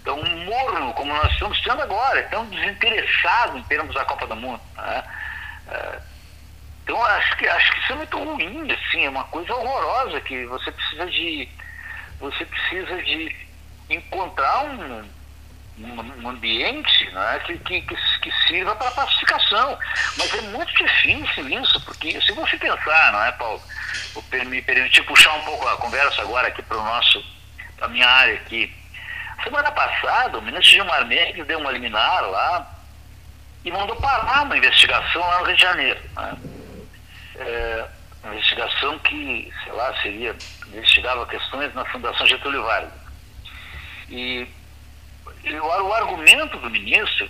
[0.09, 4.61] tão morno como nós estamos tendo agora, tão desinteressado em termos da Copa do Mundo.
[4.75, 5.05] Né?
[5.71, 5.99] É,
[6.83, 10.47] então acho que, acho que isso é muito ruim, assim, é uma coisa horrorosa que
[10.47, 11.49] você precisa de.
[12.21, 13.37] Você precisa de
[13.91, 15.05] encontrar um,
[15.79, 19.79] um ambiente né, que, que, que, sirva para pacificação.
[20.17, 23.63] Mas é muito difícil isso, porque se você pensar, não é, Paulo?
[24.15, 27.23] Vou me permitir puxar um pouco a conversa agora aqui para o nosso,
[27.77, 28.75] para a minha área aqui.
[29.43, 32.75] Semana passada, o ministro Gilmar Mendes deu uma liminar lá
[33.65, 36.01] e mandou parar uma investigação lá no Rio de Janeiro.
[36.17, 36.37] Né?
[37.37, 37.89] É,
[38.25, 40.37] uma investigação que, sei lá, seria,
[40.67, 42.93] investigava questões na Fundação Getúlio Vargas.
[44.11, 44.47] E,
[45.45, 47.29] e o, o, argumento do ministro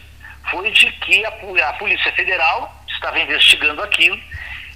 [0.51, 1.29] foi de que a,
[1.69, 4.19] a Polícia Federal estava investigando aquilo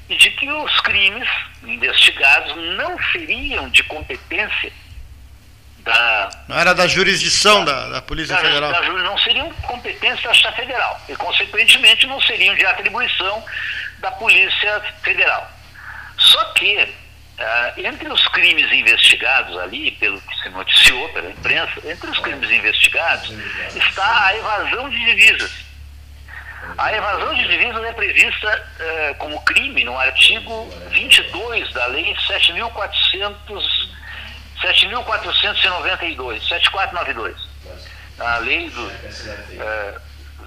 [0.08, 1.28] e de que os crimes
[1.64, 4.72] investigados não seriam de competência
[5.84, 6.30] da.
[6.48, 8.72] Não era da jurisdição da, da Polícia da, Federal.
[8.72, 13.44] da não seriam competência da Justiça Federal e, consequentemente, não seriam de atribuição
[13.98, 15.50] da Polícia Federal.
[16.18, 16.88] Só que,
[17.38, 22.50] ah, entre os crimes investigados ali, pelo que se noticiou pela imprensa, entre os crimes
[22.50, 23.30] investigados
[23.74, 25.50] está a evasão de divisas.
[26.78, 33.92] A evasão de divisas é prevista eh, como crime no artigo 22 da Lei 7.400
[34.62, 37.36] 7.492, 7492,
[38.18, 39.98] a lei do, eh,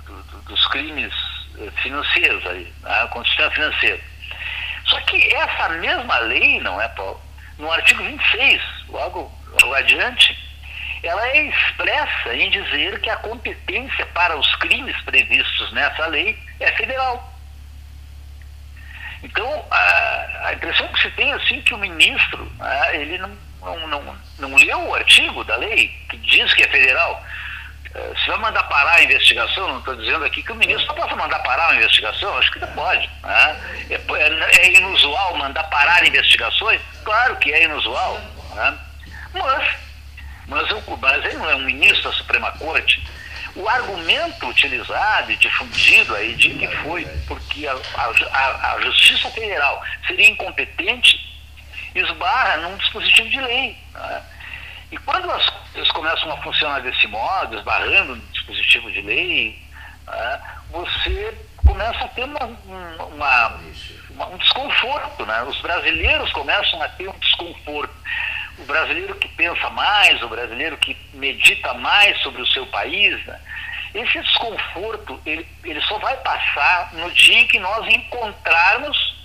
[0.06, 1.14] do- do- dos crimes
[1.60, 4.00] eh, financeiros, aí, a Constituição Financeira.
[4.86, 7.20] Só que essa mesma lei, não é, Paulo?
[7.58, 10.38] No artigo 26, logo, logo adiante,
[11.04, 16.72] ela é expressa em dizer que a competência para os crimes previstos nessa lei é
[16.74, 17.32] federal.
[19.24, 23.36] Então, a, a impressão que se tem é assim que o ministro, ah, ele não,
[23.66, 27.24] não, não, não leu o artigo da lei que diz que é federal.
[28.22, 31.16] Se vai mandar parar a investigação, não estou dizendo aqui que o ministro não possa
[31.16, 33.10] mandar parar a investigação, acho que não pode.
[33.24, 33.86] né?
[33.90, 36.82] É, é- é inusual mandar parar investigações?
[37.06, 38.20] Claro que é inusual.
[38.54, 38.78] né?
[39.34, 39.76] Mas,
[40.48, 43.02] mas, o- mas ele não é um ministro da Suprema Corte.
[43.56, 49.82] O argumento utilizado e difundido aí de que foi porque a, a- a Justiça Federal
[50.06, 51.25] seria incompetente
[51.96, 53.78] esbarra num dispositivo de lei.
[53.94, 54.24] né?
[54.92, 59.60] E quando as coisas começam a funcionar desse modo, esbarrando no dispositivo de lei,
[60.06, 63.60] né, você começa a ter uma, um- uma-
[64.12, 65.26] uma- um desconforto.
[65.26, 65.44] Né?
[65.44, 67.94] Os brasileiros começam a ter um desconforto.
[68.60, 73.40] O brasileiro que pensa mais, o brasileiro que medita mais sobre o seu país, né?
[73.94, 79.16] esse desconforto ele, ele só vai passar no dia em que nós encontrarmos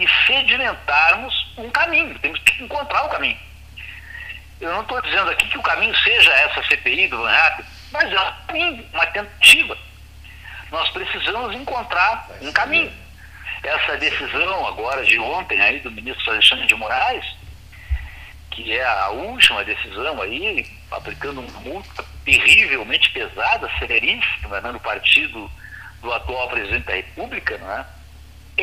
[0.00, 2.18] e sedimentarmos um caminho.
[2.18, 3.38] Temos que encontrar o caminho.
[4.60, 8.12] Eu não estou dizendo aqui que o caminho seja essa CPI do Van Hatten, mas
[8.12, 9.76] é um caminho, uma tentativa.
[10.70, 12.92] Nós precisamos encontrar um caminho.
[13.62, 17.24] Essa decisão agora de ontem aí do ministro Alexandre de Moraes,
[18.50, 25.50] que é a última decisão aí, aplicando uma multa terrivelmente pesada, severíssima né, no partido
[26.00, 27.86] do atual presidente da República, não é?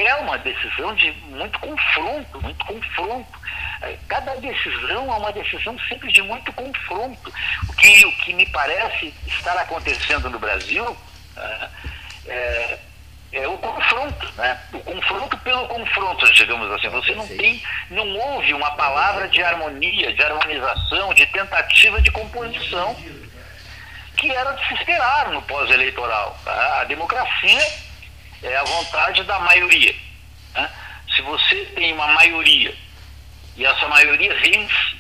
[0.02, 3.40] É uma decisão de muito confronto, muito confronto.
[3.82, 7.34] Eh, Cada decisão é uma decisão sempre de muito confronto.
[7.70, 10.98] O que, o que me parece estar acontecendo no Brasil
[11.38, 11.70] ah,
[12.28, 12.80] é,
[13.34, 14.60] é o confronto, né?
[14.74, 16.90] O confronto pelo confronto, digamos assim.
[16.90, 22.96] Você não tem, não houve uma palavra de harmonia, de harmonização, de tentativa de composição
[24.18, 26.38] que era de se esperar no pós-eleitoral.
[26.44, 26.82] tá?
[26.82, 27.87] A democracia
[28.44, 29.96] é a vontade da maioria.
[30.54, 30.70] né?
[31.16, 32.74] Se você tem uma maioria
[33.56, 34.98] e essa maioria vence,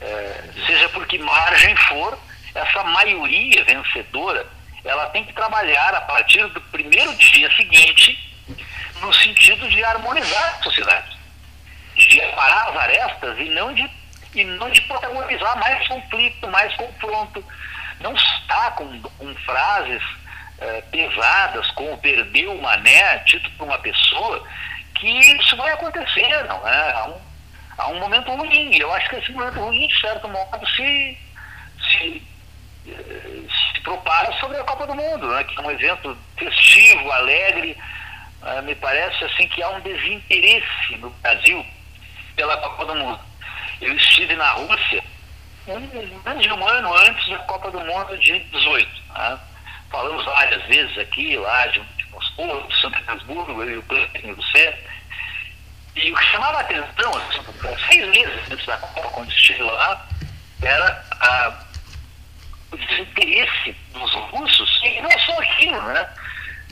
[0.00, 2.18] é, seja por que margem for,
[2.54, 4.46] essa maioria vencedora,
[4.84, 8.18] ela tem que trabalhar a partir do primeiro dia seguinte
[9.00, 11.16] no sentido de harmonizar a sociedade,
[11.94, 13.88] de parar as arestas e não de,
[14.34, 17.44] e não de protagonizar mais conflito, mais confronto.
[18.00, 20.02] Não está com, com frases
[20.60, 24.44] eh, pesadas, como perdeu o mané, dito por uma pessoa,
[24.94, 26.92] que isso vai acontecer, não é?
[26.92, 27.20] Há um,
[27.78, 28.76] há um momento ruim.
[28.76, 31.18] Eu acho que esse momento ruim, de certo modo, se,
[31.90, 32.22] se,
[32.88, 33.42] eh,
[33.74, 35.44] se propaga sobre a Copa do Mundo, né?
[35.44, 37.76] que é um evento festivo, alegre.
[38.44, 41.64] Eh, me parece assim que há um desinteresse no Brasil
[42.34, 43.20] pela Copa do Mundo.
[43.80, 45.04] Eu estive na Rússia
[45.68, 48.88] um, de um ano antes da Copa do Mundo de 18.
[49.14, 49.38] Né?
[49.90, 54.32] Falamos várias vezes aqui, lá de, Moscou, de São Petersburgo, eu e o Cleiton e
[54.32, 54.74] você.
[55.96, 60.06] E o que chamava a atenção, assim, seis meses antes da Copa, quando estive lá,
[60.62, 61.64] era a,
[62.72, 66.08] o desinteresse dos russos, e não só aquilo, né?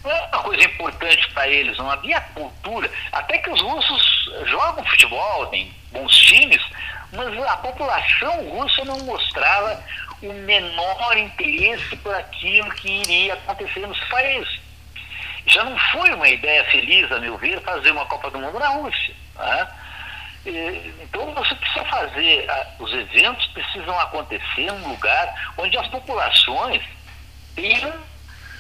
[0.05, 2.90] Não é uma coisa importante para eles, não havia cultura.
[3.12, 6.62] Até que os russos jogam futebol, têm bons times,
[7.12, 9.82] mas a população russa não mostrava
[10.22, 14.60] o menor interesse por aquilo que iria acontecer nos países.
[15.47, 18.68] Já não foi uma ideia feliz, a meu ver, fazer uma Copa do Mundo na
[18.68, 19.14] Rússia.
[19.36, 19.68] Né?
[21.02, 22.47] Então você precisa fazer,
[22.78, 26.82] os eventos precisam acontecer em um lugar onde as populações
[27.55, 27.93] tenham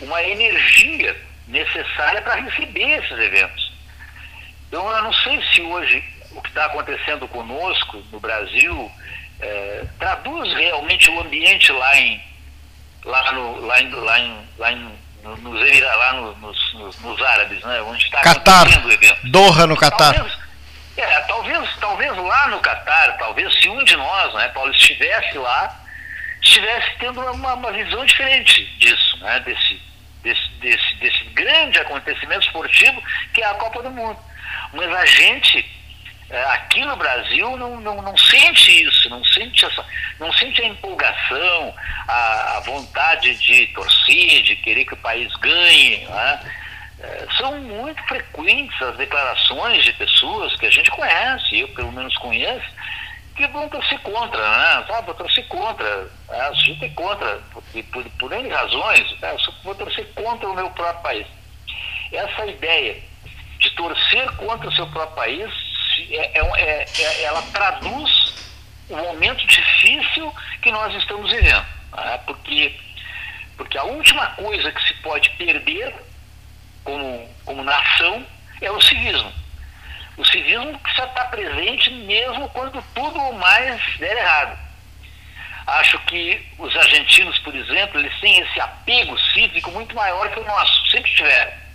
[0.00, 1.16] uma energia
[1.46, 3.72] necessária para receber esses eventos.
[4.68, 6.02] Então eu não sei se hoje
[6.32, 8.90] o que está acontecendo conosco no Brasil
[9.40, 12.20] eh, traduz realmente o ambiente lá em
[13.04, 17.60] lá no lá em, lá em, lá em nos Emirados, lá nos, nos, nos, árabes,
[17.62, 17.82] né?
[17.82, 18.66] Onde está Catar,
[19.24, 20.14] Doha no Catar.
[20.14, 20.38] Talvez,
[20.96, 25.84] é, talvez, talvez lá no Catar, talvez se um de nós, né, Paulo, estivesse lá,
[26.40, 29.40] estivesse tendo uma, uma visão diferente disso, né?
[29.40, 29.82] Desse,
[30.22, 33.02] desse, desse, desse grande acontecimento esportivo
[33.34, 34.18] que é a Copa do Mundo.
[34.72, 35.74] Mas a gente é,
[36.52, 39.84] aqui no Brasil não, não, não sente isso, não sente, essa,
[40.18, 41.74] não sente a empolgação,
[42.08, 46.04] a, a vontade de torcer, de querer que o país ganhe.
[46.04, 46.52] Né?
[46.98, 52.16] É, são muito frequentes as declarações de pessoas que a gente conhece, eu pelo menos
[52.16, 52.66] conheço,
[53.36, 54.84] que vão torcer contra, né?
[54.88, 56.40] Sabe, vou torcer contra, né?
[56.40, 57.62] a gente é contra, por,
[57.92, 59.32] por, por N razões, né?
[59.32, 61.26] eu vou torcer contra o meu próprio país.
[62.10, 62.96] Essa ideia
[63.58, 65.65] de torcer contra o seu próprio país
[66.10, 68.34] é, é, é, é, ela traduz
[68.88, 70.32] o momento difícil
[70.62, 71.66] que nós estamos vivendo.
[71.96, 72.20] Né?
[72.26, 72.78] Porque,
[73.56, 75.94] porque a última coisa que se pode perder
[76.84, 78.24] como, como nação
[78.60, 79.32] é o civismo.
[80.16, 84.58] O civismo precisa estar presente mesmo quando tudo mais der errado.
[85.66, 90.44] Acho que os argentinos, por exemplo, eles têm esse apego cívico muito maior que o
[90.44, 91.65] nosso, sempre tiveram.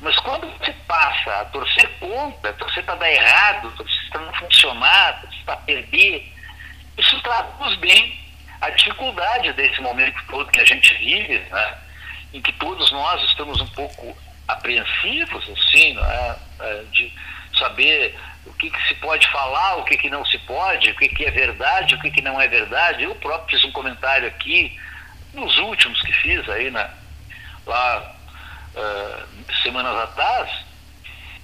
[0.00, 5.20] Mas quando você passa a torcer contra, torcer para dar errado, torcer para não funcionar,
[5.22, 6.32] torcer para perder,
[6.98, 8.18] isso traduz bem
[8.60, 11.78] a dificuldade desse momento todo que a gente vive, né?
[12.32, 14.16] em que todos nós estamos um pouco
[14.48, 16.36] apreensivos, assim, né?
[16.92, 17.12] de
[17.58, 21.08] saber o que, que, se pode falar, o que, que não se pode, o que,
[21.08, 23.02] que é verdade, o que, que não é verdade.
[23.02, 24.78] Eu próprio fiz um comentário aqui,
[25.32, 26.90] nos últimos que fiz aí, né?
[27.66, 28.15] lá
[28.76, 30.50] uh, semanas atrás,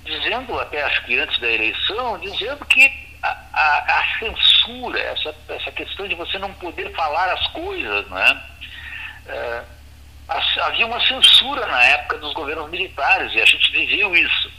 [0.04, 2.92] dizendo, até acho que antes da eleição, dizendo que
[3.22, 8.42] a, a, a censura, essa, essa questão de você não poder falar as coisas, né?
[9.26, 9.82] Uh,
[10.62, 14.50] havia uma censura na época dos governos militares e a gente viveu isso.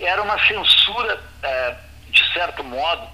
[0.00, 3.06] Era uma censura, uh, de certo modo,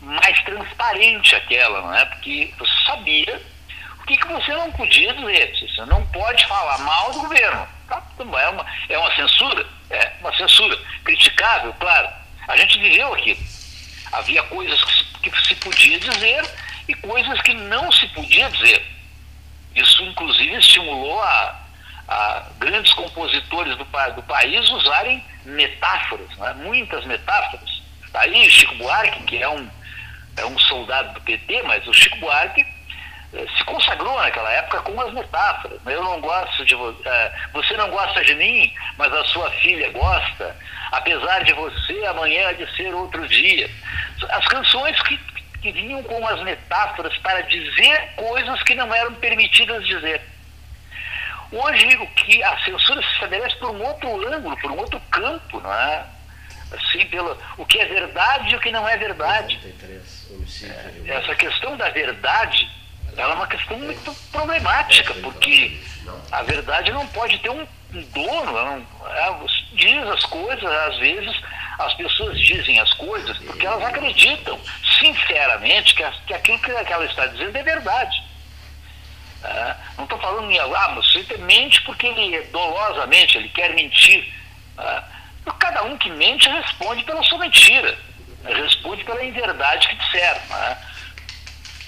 [0.00, 2.04] mais transparente aquela, não é?
[2.06, 3.40] Porque você sabia
[4.00, 5.54] o que, que você não podia dizer.
[5.56, 7.68] Você não pode falar mal do governo.
[7.92, 8.02] Tá?
[8.18, 9.66] É, uma, é uma censura?
[9.90, 10.78] É uma censura.
[11.04, 12.08] Criticável, claro.
[12.48, 13.36] A gente viveu aqui.
[14.12, 16.50] Havia coisas que se, que se podia dizer
[16.88, 18.82] e coisas que não se podia dizer.
[19.74, 21.60] Isso, inclusive, estimulou a,
[22.08, 26.54] a grandes compositores do, do país usarem metáforas, né?
[26.54, 27.82] muitas metáforas.
[28.10, 29.68] Tá aí Chico Buarque, que é um,
[30.36, 32.66] é um soldado do PT, mas o Chico Buarque
[33.32, 35.80] se consagrou naquela época com as metáforas.
[35.86, 40.54] Eu não gosto de é, você não gosta de mim, mas a sua filha gosta.
[40.90, 43.70] Apesar de você, amanhã de ser outro dia.
[44.28, 45.18] As canções que,
[45.62, 50.20] que vinham com as metáforas para dizer coisas que não eram permitidas dizer.
[51.50, 55.60] Hoje o que a censura se estabelece por um outro ângulo, por um outro campo,
[55.60, 56.04] não é?
[56.70, 59.58] Assim, pelo, o que é verdade e o que não é verdade.
[61.06, 62.81] É, essa questão da verdade
[63.16, 65.78] ela é uma questão muito problemática, porque
[66.30, 71.36] a verdade não pode ter um, dono, não, é, diz as coisas, às vezes
[71.78, 74.58] as pessoas dizem as coisas porque elas acreditam,
[74.98, 78.22] sinceramente, que, que aquilo que ela está dizendo é verdade.
[79.44, 84.32] É, não estou falando em ah, mas você mente porque ele dolosamente, ele quer mentir.
[84.78, 85.02] É,
[85.58, 87.98] cada um que mente responde pela sua mentira,
[88.44, 90.40] responde pela inverdade que disser.
[90.52, 90.76] É?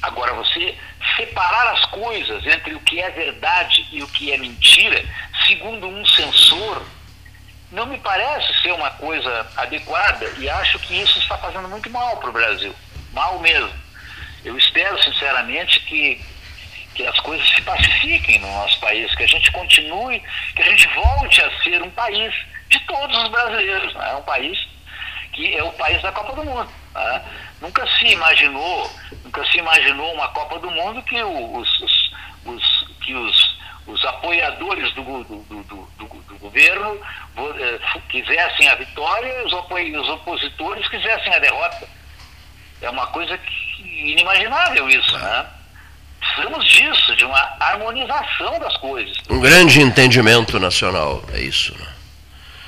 [0.03, 0.77] Agora, você
[1.17, 5.05] separar as coisas entre o que é verdade e o que é mentira,
[5.47, 6.83] segundo um censor,
[7.71, 12.17] não me parece ser uma coisa adequada e acho que isso está fazendo muito mal
[12.19, 12.75] para o Brasil.
[13.13, 13.73] Mal mesmo.
[14.45, 16.21] Eu espero, sinceramente, que,
[16.95, 20.23] que as coisas se pacifiquem no nosso país, que a gente continue,
[20.55, 22.35] que a gente volte a ser um país
[22.69, 23.95] de todos os brasileiros.
[23.95, 24.15] Né?
[24.17, 24.59] Um país
[25.33, 26.71] que é o país da Copa do Mundo.
[26.95, 27.23] Né?
[27.61, 28.91] Nunca se imaginou,
[29.25, 32.13] nunca se imaginou uma Copa do Mundo que os, os,
[32.45, 36.99] os que os, os apoiadores do, do, do, do, do governo
[37.37, 41.89] eh, quisessem a vitória e os, os opositores quisessem a derrota.
[42.81, 45.47] É uma coisa que, inimaginável isso, né?
[46.21, 49.17] Precisamos disso, de uma harmonização das coisas.
[49.29, 51.87] Um grande entendimento nacional, é isso, né?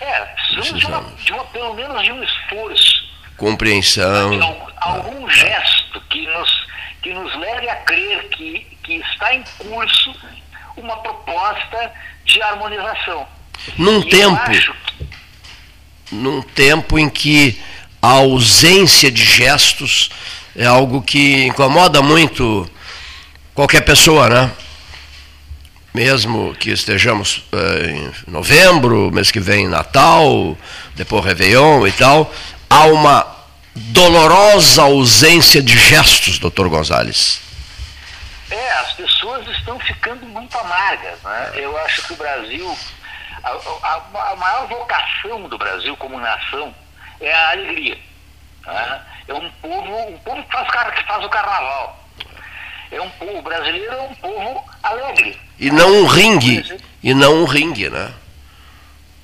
[0.01, 3.06] É, precisamos, De, uma, de uma, pelo menos de um esforço.
[3.37, 4.33] Compreensão.
[4.33, 6.67] Algum, algum gesto que nos,
[7.03, 10.15] que nos leve a crer que, que está em curso
[10.77, 11.93] uma proposta
[12.25, 13.27] de harmonização.
[13.77, 14.77] Num e tempo.
[16.13, 17.61] Num tempo em que
[18.01, 20.11] a ausência de gestos
[20.55, 22.71] é algo que incomoda muito
[23.55, 24.53] qualquer pessoa, né?
[25.97, 30.55] mesmo que estejamos uh, em novembro, mês que vem Natal,
[30.95, 32.31] depois Réveillon e tal,
[32.71, 33.37] há uma
[33.75, 37.41] dolorosa ausência de gestos, doutor Gonzalez.
[38.51, 41.21] É, as pessoas estão ficando muito amargas.
[41.23, 41.53] Né?
[41.57, 42.79] Eu acho que o Brasil,
[43.43, 46.75] a, a, a maior vocação do Brasil como nação
[47.21, 47.99] é a alegria.
[48.67, 49.01] Né?
[49.29, 52.05] É um povo, um povo que faz, que faz o carnaval.
[52.91, 55.39] É um povo, o brasileiro é um povo alegre.
[55.59, 56.81] E não um ringue.
[57.03, 58.13] E não um ringue, né?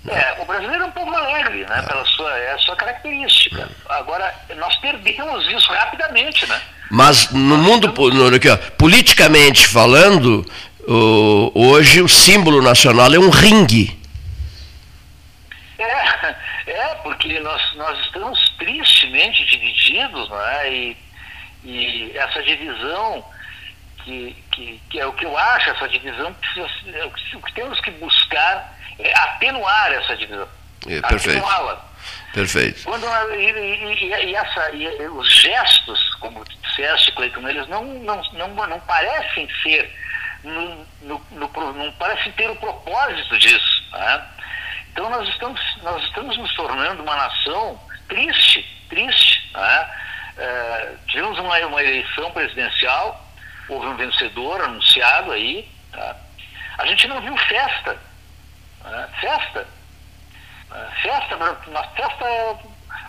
[0.08, 1.82] É, o brasileiro é um povo alegre, né?
[1.82, 3.68] Pela sua, é a sua característica.
[3.88, 6.60] Agora, nós perdemos isso rapidamente, né?
[6.90, 10.44] Mas no mundo, no, aqui, ó, politicamente falando,
[10.80, 13.96] o, hoje o símbolo nacional é um ringue.
[15.78, 16.34] É,
[16.66, 20.72] é porque nós, nós estamos tristemente divididos, né?
[20.72, 20.96] E,
[21.64, 23.24] e essa divisão,
[24.04, 27.80] que, que, que, é o que eu acho, essa divisão, precisa, é o que temos
[27.80, 28.81] que buscar é
[29.14, 30.48] atenuar essa divisão.
[30.88, 31.42] É, perfeito.
[32.32, 32.82] Perfeito.
[32.84, 38.48] Quando, e, e, e, essa, e os gestos, como disseste, Cleiton, eles não, não, não,
[38.48, 39.94] não parecem ser,
[40.42, 43.84] no, no, no, não parecem ter o propósito disso.
[43.92, 44.22] Né?
[44.92, 49.50] Então nós estamos, nós estamos nos tornando uma nação triste, triste.
[49.52, 49.90] Né?
[50.38, 53.26] É, tivemos uma, uma eleição presidencial,
[53.68, 55.68] houve um vencedor anunciado aí.
[55.92, 56.16] Tá?
[56.78, 57.98] A gente não viu festa.
[58.84, 59.08] Né?
[59.20, 59.66] Festa
[61.02, 62.58] festa, uma festa,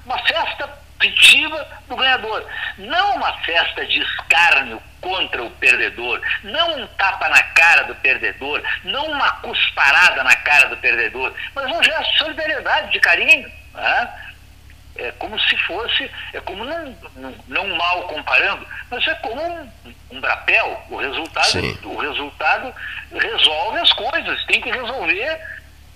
[0.05, 0.69] uma festa
[0.99, 2.45] peditiva do ganhador.
[2.77, 8.61] Não uma festa de escárnio contra o perdedor, não um tapa na cara do perdedor,
[8.85, 13.51] não uma cusparada na cara do perdedor, mas um gesto de solidariedade, de carinho.
[13.73, 14.19] Né?
[14.95, 19.71] É como se fosse, é como não, não, não mal comparando, mas é como um,
[20.11, 20.85] um brapel.
[20.89, 22.73] O resultado, o resultado
[23.11, 25.41] resolve as coisas, tem que resolver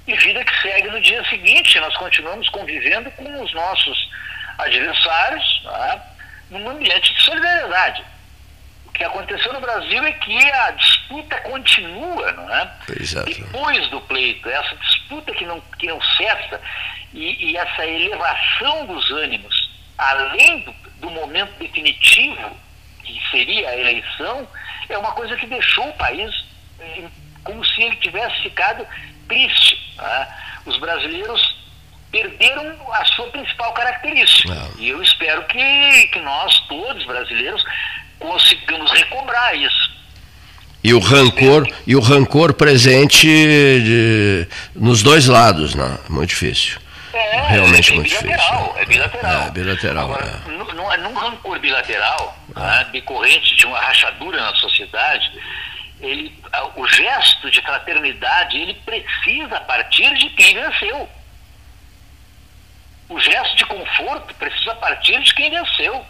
[0.08, 1.80] e vida que segue no dia seguinte.
[1.80, 4.10] Nós continuamos convivendo com os nossos
[4.58, 6.08] adversários tá?
[6.50, 8.04] num ambiente de solidariedade.
[8.86, 12.72] O que aconteceu no Brasil é que a disputa continua, não é?
[13.00, 13.30] Exato.
[13.30, 16.60] Depois do pleito, essa disputa que não, que não cessa
[17.14, 22.58] e, e essa elevação dos ânimos, além do, do momento definitivo,
[23.04, 24.48] que seria a eleição,
[24.90, 26.34] é uma coisa que deixou o país
[26.80, 27.08] eh,
[27.44, 28.86] como se ele tivesse ficado
[29.28, 29.87] triste.
[29.98, 30.28] Né?
[30.66, 31.58] Os brasileiros
[32.12, 34.54] perderam a sua principal característica.
[34.54, 34.72] Não.
[34.80, 37.64] E eu espero que, que nós, todos brasileiros,
[38.20, 39.98] consigamos recobrar isso.
[40.84, 45.98] E o rancor, e o rancor presente de, nos dois lados, né?
[46.08, 46.80] Muito difícil.
[47.14, 48.82] É, Realmente é muito bilateral, difícil.
[48.82, 49.42] É bilateral.
[49.42, 50.06] É bilateral.
[50.06, 50.52] Agora, é.
[50.52, 55.32] Num, num rancor bilateral, né, decorrente de uma rachadura na sociedade,
[56.00, 56.44] ele,
[56.76, 61.10] o gesto de fraternidade ele precisa partir de quem venceu.
[63.10, 66.06] O gesto de conforto precisa partir de quem venceu.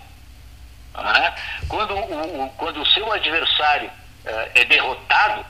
[0.95, 1.33] É?
[1.67, 5.45] Quando, o, quando o seu adversário uh, é derrotado,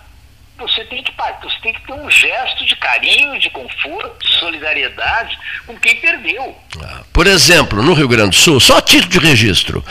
[0.57, 1.11] você tem, que,
[1.43, 6.57] você tem que ter um gesto de carinho, de conforto, de solidariedade com quem perdeu.
[6.83, 9.83] Ah, por exemplo, no Rio Grande do Sul, só título de registro,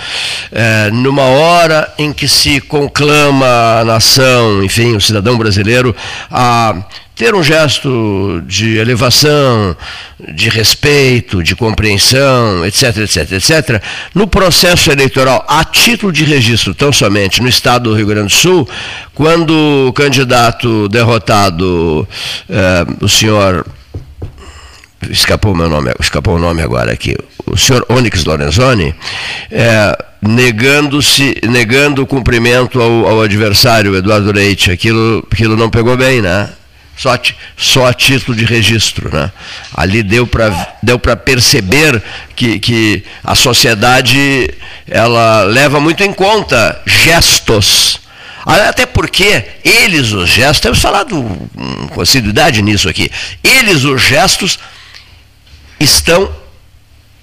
[0.52, 3.46] é, numa hora em que se conclama
[3.80, 5.94] a nação, enfim, o cidadão brasileiro,
[6.30, 6.74] a
[7.16, 9.74] ter um gesto de elevação,
[10.34, 13.82] de respeito, de compreensão, etc, etc, etc,
[14.14, 18.38] no processo eleitoral, a título de registro, tão somente no estado do Rio Grande do
[18.38, 18.68] Sul,
[19.14, 22.06] quando o candidato derrotado,
[22.50, 23.64] eh, o senhor
[25.10, 27.16] escapou meu nome, escapou o nome agora aqui,
[27.46, 28.94] o senhor Onyx Lorenzoni,
[29.50, 36.20] é, negando-se, negando o cumprimento ao, ao, adversário, Eduardo Leite, aquilo, aquilo não pegou bem,
[36.20, 36.50] né?
[36.96, 37.18] Só,
[37.56, 39.14] só a título de registro.
[39.14, 39.30] Né?
[39.74, 42.02] Ali deu para deu perceber
[42.34, 44.50] que, que a sociedade
[44.88, 48.00] ela leva muito em conta gestos.
[48.44, 51.20] Até porque eles, os gestos, temos falado
[51.90, 53.10] com assiduidade nisso aqui,
[53.42, 54.56] eles, os gestos,
[55.80, 56.32] estão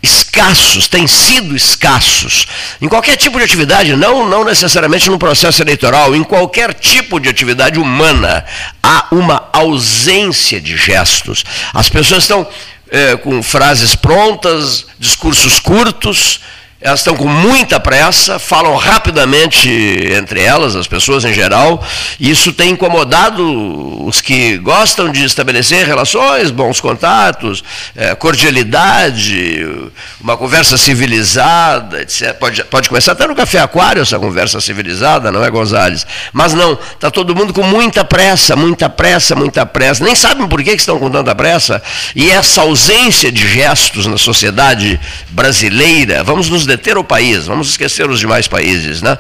[0.04, 2.46] escassos, têm sido escassos.
[2.82, 7.30] Em qualquer tipo de atividade, não, não necessariamente no processo eleitoral, em qualquer tipo de
[7.30, 8.44] atividade humana,
[8.84, 11.46] há uma ausência de gestos.
[11.74, 12.46] As pessoas estão
[12.92, 16.42] é, com frases prontas, discursos curtos,
[16.84, 19.70] elas estão com muita pressa, falam rapidamente
[20.12, 21.82] entre elas, as pessoas em geral,
[22.20, 27.64] e isso tem incomodado os que gostam de estabelecer relações, bons contatos,
[27.96, 29.66] é, cordialidade,
[30.20, 32.34] uma conversa civilizada, etc.
[32.34, 36.06] Pode, pode começar até no Café Aquário essa conversa civilizada, não é, Gonzales?
[36.34, 40.04] Mas não, está todo mundo com muita pressa, muita pressa, muita pressa.
[40.04, 41.82] Nem sabem por que, que estão com tanta pressa,
[42.14, 45.00] e essa ausência de gestos na sociedade
[45.30, 49.18] brasileira, vamos nos deter o país, vamos esquecer os demais países, né?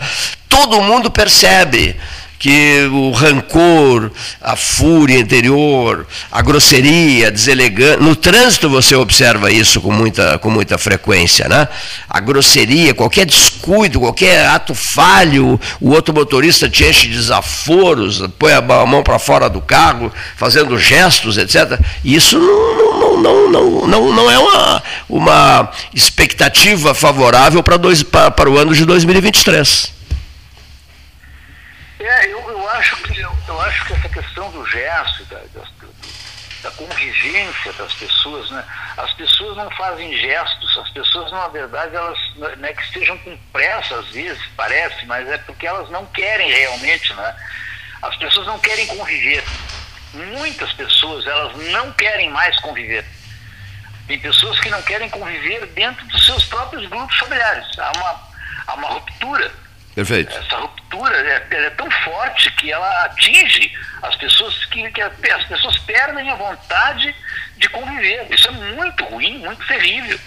[0.49, 1.95] Todo mundo percebe
[2.43, 4.11] que o rancor,
[4.41, 7.95] a fúria interior, a grosseria, a deselegância.
[8.01, 11.69] No trânsito você observa isso com muita, com muita frequência, né?
[12.09, 18.51] A grosseria, qualquer descuido, qualquer ato falho, o outro motorista te enche de desaforos, põe
[18.51, 21.79] a mão para fora do carro, fazendo gestos, etc.
[22.03, 28.49] Isso não, não, não, não, não é uma, uma expectativa favorável para, dois, para, para
[28.49, 30.02] o ano de 2023.
[32.05, 35.39] É, eu, eu, acho que, eu, eu, acho que essa questão do gesto, da,
[36.61, 38.61] da, convivência das pessoas, né?
[38.97, 43.37] as pessoas não fazem gestos, as pessoas, na verdade, elas não é que estejam com
[43.53, 47.35] pressa às vezes, parece, mas é porque elas não querem realmente, né?
[48.01, 49.43] As pessoas não querem conviver.
[50.13, 53.05] Muitas pessoas, elas não querem mais conviver.
[54.07, 57.65] Tem pessoas que não querem conviver dentro dos seus próprios grupos familiares.
[57.79, 58.29] Há uma,
[58.67, 59.62] há uma ruptura
[59.95, 60.35] Perfeito.
[60.35, 63.71] Essa ruptura é, é, tão forte que ela atinge
[64.01, 67.15] as pessoas que, que, as pessoas perdem a vontade
[67.57, 68.27] de conviver.
[68.31, 70.19] Isso é muito ruim, muito terrível.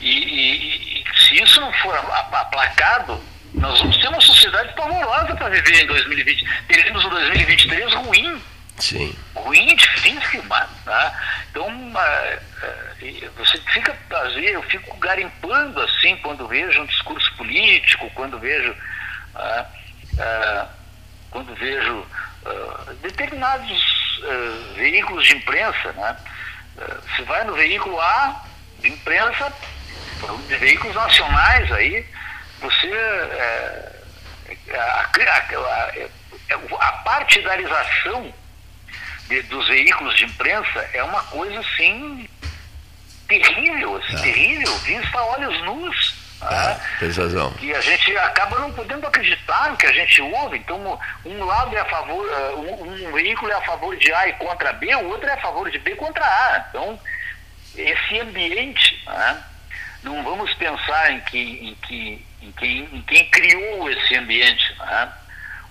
[0.00, 3.22] E, e, e se isso não for aplacado,
[3.54, 6.44] nós vamos ter uma sociedade pavorosa para viver em 2020.
[6.66, 8.42] Teremos um 2023 ruim.
[8.80, 9.14] Sim.
[9.34, 10.42] Ruim, difícil,
[10.84, 11.20] tá?
[11.50, 18.10] Então, uh, você fica, às vezes, eu fico garimpando assim quando vejo um discurso político,
[18.14, 19.62] quando vejo, uh,
[20.14, 20.68] uh,
[21.30, 22.06] quando vejo
[23.02, 24.22] determinados
[24.74, 26.16] veículos de imprensa, né?
[26.74, 28.42] você vai no veículo A
[28.78, 29.52] de imprensa,
[30.48, 32.06] de veículos nacionais aí,
[32.62, 32.90] você
[34.74, 35.92] a,
[36.54, 38.32] a, a partidarização
[39.30, 42.28] de, dos veículos de imprensa é uma coisa assim
[43.28, 44.22] terrível, assim, é.
[44.22, 46.20] terrível, vista a olhos nus.
[46.42, 47.54] Ah, tem razão.
[47.60, 50.58] E a gente acaba não podendo acreditar no que a gente ouve.
[50.58, 54.28] Então, um lado é a favor, eh, um, um, veículo é a favor de A
[54.28, 56.66] e contra B, o outro é a favor de B contra A.
[56.68, 56.98] Então,
[57.76, 59.44] esse ambiente, né,
[60.02, 64.74] não vamos pensar em, que, em, que, em, quem, em quem criou esse ambiente.
[64.78, 65.12] Né?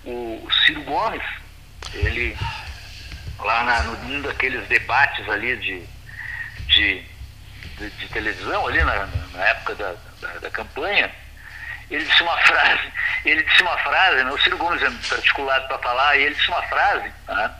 [0.04, 1.22] O Ciro Gomes,
[1.94, 2.38] ele
[3.44, 5.82] lá na, num daqueles debates ali de,
[6.66, 7.04] de,
[7.78, 11.10] de, de televisão, ali na, na época da, da, da, campanha,
[11.90, 12.92] ele disse uma frase,
[13.24, 16.48] ele disse uma frase, né, o Ciro Gomes é articulado para falar, e ele disse
[16.48, 17.54] uma frase, né,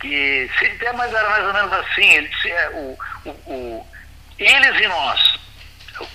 [0.00, 3.88] que até mais, era mais ou menos assim, ele disse, é, o, o, o,
[4.38, 5.38] eles e nós,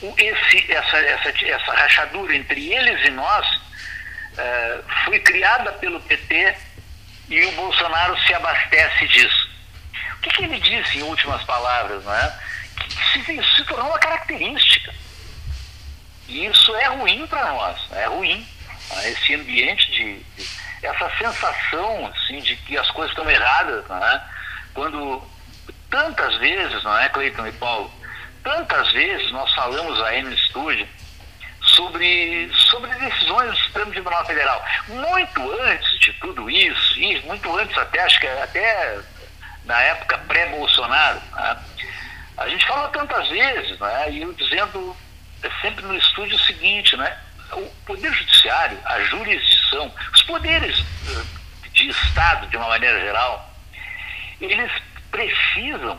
[0.01, 3.47] o, esse, essa, essa, essa rachadura entre eles e nós
[4.37, 6.55] é, foi criada pelo PT
[7.29, 9.49] e o Bolsonaro se abastece disso.
[10.17, 12.39] O que, que ele disse em últimas palavras, não é?
[12.75, 14.93] Que se, se tornou uma característica.
[16.27, 18.45] E isso é ruim para nós, é ruim.
[18.97, 19.09] É?
[19.11, 20.49] Esse ambiente de, de,
[20.81, 24.23] essa sensação assim, de que as coisas estão erradas, não é?
[24.73, 25.23] Quando
[25.89, 27.91] tantas vezes, não é, Cleiton e Paulo,
[28.43, 30.87] tantas vezes nós falamos aí no estúdio
[31.79, 34.65] sobre, sobre decisões do Supremo Tribunal Federal.
[34.89, 38.99] Muito antes de tudo isso, e muito antes até, acho que até
[39.63, 41.57] na época pré-Bolsonaro, né,
[42.37, 44.95] a gente fala tantas vezes, né, e eu dizendo
[45.61, 47.17] sempre no estúdio o seguinte, né,
[47.53, 53.49] o Poder Judiciário, a jurisdição, os poderes eh, de Estado, de uma maneira geral,
[54.41, 54.71] eles
[55.11, 55.97] precisam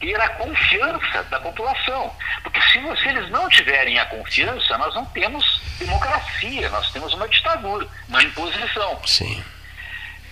[0.00, 2.14] ter a confiança da população.
[2.42, 7.28] Porque se, se eles não tiverem a confiança, nós não temos democracia, nós temos uma
[7.28, 9.00] ditadura, uma imposição.
[9.06, 9.44] Sim.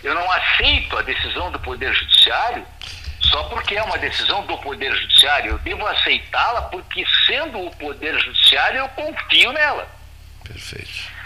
[0.02, 2.66] Eu não aceito a decisão do Poder Judiciário
[3.20, 5.52] só porque é uma decisão do Poder Judiciário.
[5.52, 9.86] Eu devo aceitá-la porque, sendo o Poder Judiciário, eu confio nela.
[10.44, 11.18] Perfeito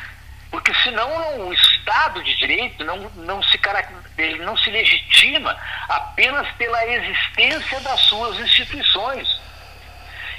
[0.53, 3.59] porque senão o Estado de Direito não, não, se,
[4.19, 5.57] ele não se legitima
[5.89, 9.41] apenas pela existência das suas instituições.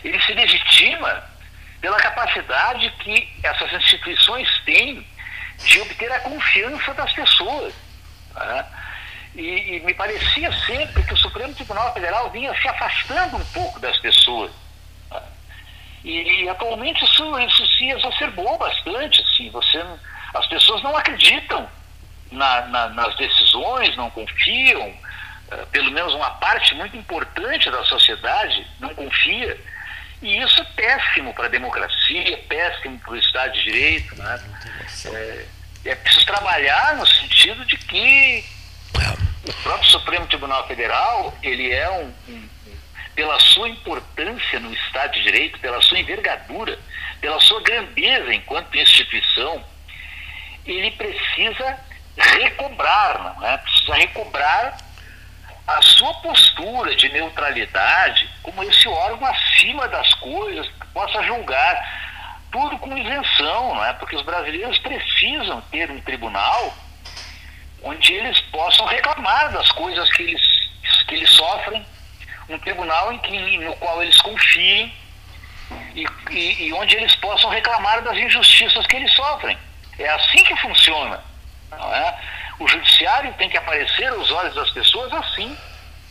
[0.03, 1.23] Ele se legitima
[1.81, 5.05] pela capacidade que essas instituições têm
[5.57, 7.73] de obter a confiança das pessoas.
[8.35, 8.65] Né?
[9.35, 13.79] E, e, me parecia sempre que o Supremo Tribunal Federal vinha se afastando um pouco
[13.79, 14.51] das pessoas.
[15.09, 15.21] Né?
[16.03, 19.21] E, e atualmente isso, isso se exacerbou bastante.
[19.21, 19.83] Assim, você,
[20.33, 21.67] as pessoas não acreditam
[22.33, 28.65] na, na, nas decisões, não confiam, uh, pelo menos uma parte muito importante da sociedade
[28.79, 29.57] não confia.
[30.21, 34.15] E isso é péssimo para a democracia, péssimo para o Estado de Direito.
[34.15, 34.43] Né?
[35.05, 35.45] É,
[35.85, 38.45] é preciso trabalhar no sentido de que
[39.45, 42.49] o próprio Supremo Tribunal Federal, ele é um, um,
[43.13, 46.79] pela sua importância no Estado de Direito, pela sua envergadura,
[47.19, 49.63] pela sua grandeza enquanto instituição,
[50.65, 51.77] ele precisa
[52.17, 53.57] recobrar, não é?
[53.57, 54.77] Precisa recobrar
[55.65, 62.03] a sua postura de neutralidade como esse órgão acima das coisas que possa julgar
[62.51, 63.93] tudo com isenção, não é?
[63.93, 66.73] Porque os brasileiros precisam ter um tribunal
[67.81, 70.41] onde eles possam reclamar das coisas que eles,
[71.07, 71.85] que eles sofrem,
[72.49, 74.93] um tribunal em que, no qual eles confiem
[75.95, 79.57] e, e, e onde eles possam reclamar das injustiças que eles sofrem.
[79.97, 81.32] É assim que funciona.
[81.77, 82.19] Não é?
[82.59, 85.57] O judiciário tem que aparecer aos olhos das pessoas assim.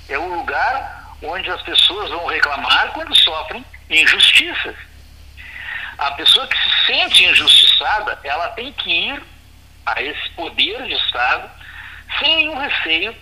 [0.09, 4.77] É o lugar onde as pessoas vão reclamar quando sofrem injustiças.
[5.99, 9.23] A pessoa que se sente injustiçada, ela tem que ir
[9.87, 11.51] a esse poder de Estado
[12.19, 13.15] sem nenhum receio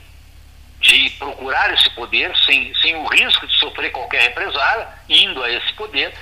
[0.81, 5.73] de procurar esse poder, sem, sem o risco de sofrer qualquer represália, indo a esse
[5.75, 6.15] poder,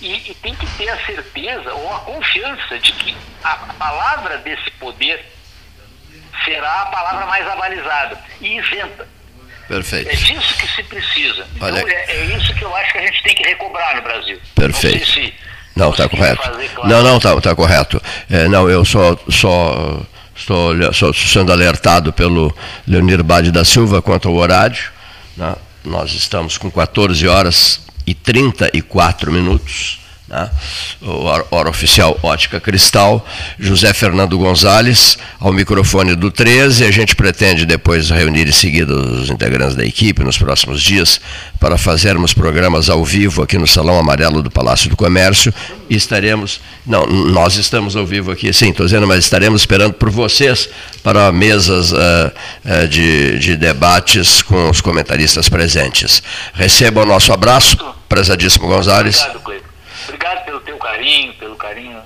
[0.00, 4.70] e, e, tem que ter a certeza ou a confiança de que a palavra desse
[4.72, 5.26] poder
[6.44, 9.06] será a palavra mais avalizada e isenta.
[9.68, 10.10] Perfeito.
[10.10, 11.46] É disso que se precisa.
[11.56, 11.90] Então, Olha...
[11.90, 14.40] é, é, isso que eu acho que a gente tem que recobrar no Brasil.
[14.54, 14.98] Perfeito.
[14.98, 15.34] Não, se
[15.76, 16.42] não está correto.
[16.42, 16.88] Claro.
[16.88, 18.02] Não, não, está tá correto.
[18.30, 20.00] É, não, eu só, só
[20.38, 22.54] Estou, sendo alertado pelo
[22.86, 24.84] Leonir Bade da Silva quanto ao horário.
[25.36, 25.54] Né?
[25.84, 29.98] Nós estamos com 14 horas e 34 minutos.
[30.28, 30.50] Né?
[31.50, 33.26] hora oficial Ótica Cristal,
[33.58, 36.84] José Fernando Gonzalez, ao microfone do 13.
[36.84, 41.18] A gente pretende depois reunir em seguida os integrantes da equipe nos próximos dias
[41.58, 45.52] para fazermos programas ao vivo aqui no Salão Amarelo do Palácio do Comércio.
[45.88, 50.10] E estaremos, não, nós estamos ao vivo aqui, sim, estou dizendo, mas estaremos esperando por
[50.10, 50.68] vocês
[51.02, 56.22] para mesas uh, uh, de, de debates com os comentaristas presentes.
[56.52, 59.22] Receba o nosso abraço, prezadíssimo Gonzalez.
[59.22, 59.67] Obrigado.
[60.08, 62.02] Obrigado pelo teu carinho, pelo carinho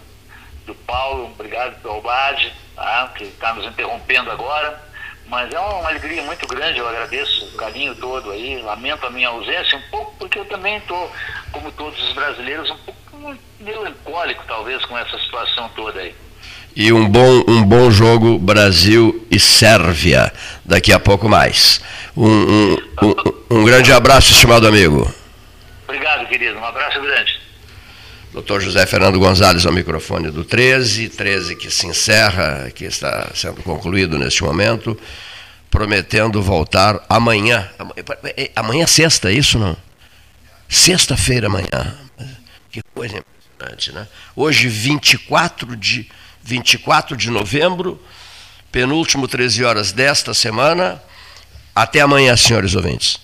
[0.66, 3.12] do Paulo, obrigado pelo Albade, tá?
[3.16, 4.91] que está nos interrompendo agora.
[5.29, 9.29] Mas é uma alegria muito grande, eu agradeço o carinho todo aí, lamento a minha
[9.29, 11.11] ausência um pouco, porque eu também estou,
[11.53, 16.15] como todos os brasileiros, um pouco melancólico talvez com essa situação toda aí.
[16.74, 20.33] E um bom, um bom jogo Brasil e Sérvia,
[20.65, 21.81] daqui a pouco mais.
[22.16, 25.09] Um, um, um, um grande abraço, estimado amigo.
[25.87, 26.59] Obrigado, querido.
[26.59, 27.41] Um abraço grande.
[28.33, 28.61] Dr.
[28.61, 34.19] José Fernando Gonzalez ao microfone do 13, 13 que se encerra, que está sendo concluído
[34.19, 34.99] neste momento,
[35.71, 37.69] prometendo voltar amanhã.
[38.57, 39.77] Amanhã é sexta, é isso não?
[40.67, 41.95] Sexta-feira amanhã.
[42.71, 44.09] Que coisa impressionante, né?
[44.35, 46.09] Hoje, 24 de,
[46.43, 48.03] 24 de novembro,
[48.71, 51.03] penúltimo 13 horas desta semana.
[51.75, 53.21] Até amanhã, senhores ouvintes.